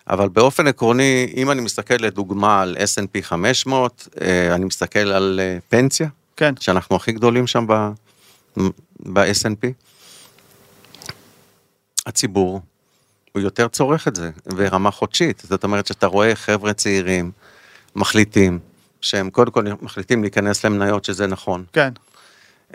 [0.10, 5.58] אבל באופן עקרוני, אם אני מסתכל לדוגמה על S&P 500, אה, אני מסתכל על אה,
[5.70, 6.54] פנסיה, כן.
[6.60, 7.92] שאנחנו הכי גדולים שם ב-
[9.00, 9.68] ב-S&P,
[12.06, 12.62] הציבור
[13.32, 15.44] הוא יותר צורך את זה ברמה חודשית.
[15.50, 17.32] זאת אומרת שאתה רואה חבר'ה צעירים
[17.96, 18.60] מחליטים,
[19.02, 21.64] שהם קודם כל מחליטים להיכנס למניות, שזה נכון.
[21.74, 21.90] כן.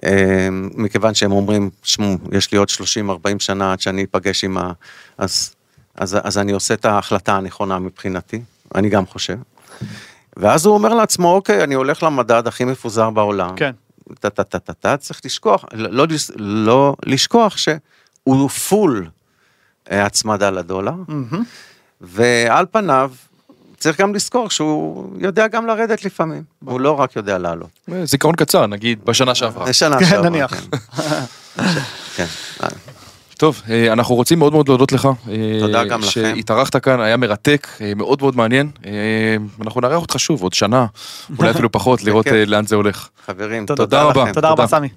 [0.05, 4.73] אה, מכיוון שהם אומרים, שמעו, יש לי עוד 30-40 שנה עד שאני אפגש עם ה...
[5.19, 5.55] אז,
[5.95, 8.41] אז, אז אני עושה את ההחלטה הנכונה מבחינתי,
[8.75, 9.37] אני גם חושב.
[10.37, 13.57] ואז הוא אומר לעצמו, אוקיי, אני הולך למדד הכי מפוזר בעולם.
[13.57, 13.73] כן.
[14.21, 19.07] טה טה טה טה טה, צריך לשכוח, לא, לא, לא לשכוח שהוא פול
[19.91, 21.43] אה, הצמדה לדולר, מהמם.
[22.01, 23.13] ועל פניו,
[23.81, 27.69] צריך גם לזכור שהוא יודע גם לרדת לפעמים, הוא לא רק יודע לעלות.
[27.93, 29.67] אה, זיכרון קצר, נגיד, בשנה שעברה.
[29.67, 30.51] זה שנה כן, שעברה, נניח.
[30.57, 30.67] כן.
[32.17, 32.67] כן.
[33.37, 35.09] טוב, אה, אנחנו רוצים מאוד מאוד להודות לך.
[35.29, 36.11] אה, תודה גם לכם.
[36.11, 38.71] שהתארחת כאן, היה מרתק, אה, מאוד מאוד מעניין.
[38.87, 38.93] אה,
[39.63, 40.87] אנחנו נארח אותך שוב עוד שנה,
[41.39, 42.27] אולי אפילו פחות, לראות.
[42.29, 43.09] אה, לאן זה הולך.
[43.27, 44.23] חברים, תודה רבה.
[44.23, 44.33] לכם.
[44.33, 44.67] תודה רבה.
[44.67, 44.89] סמי.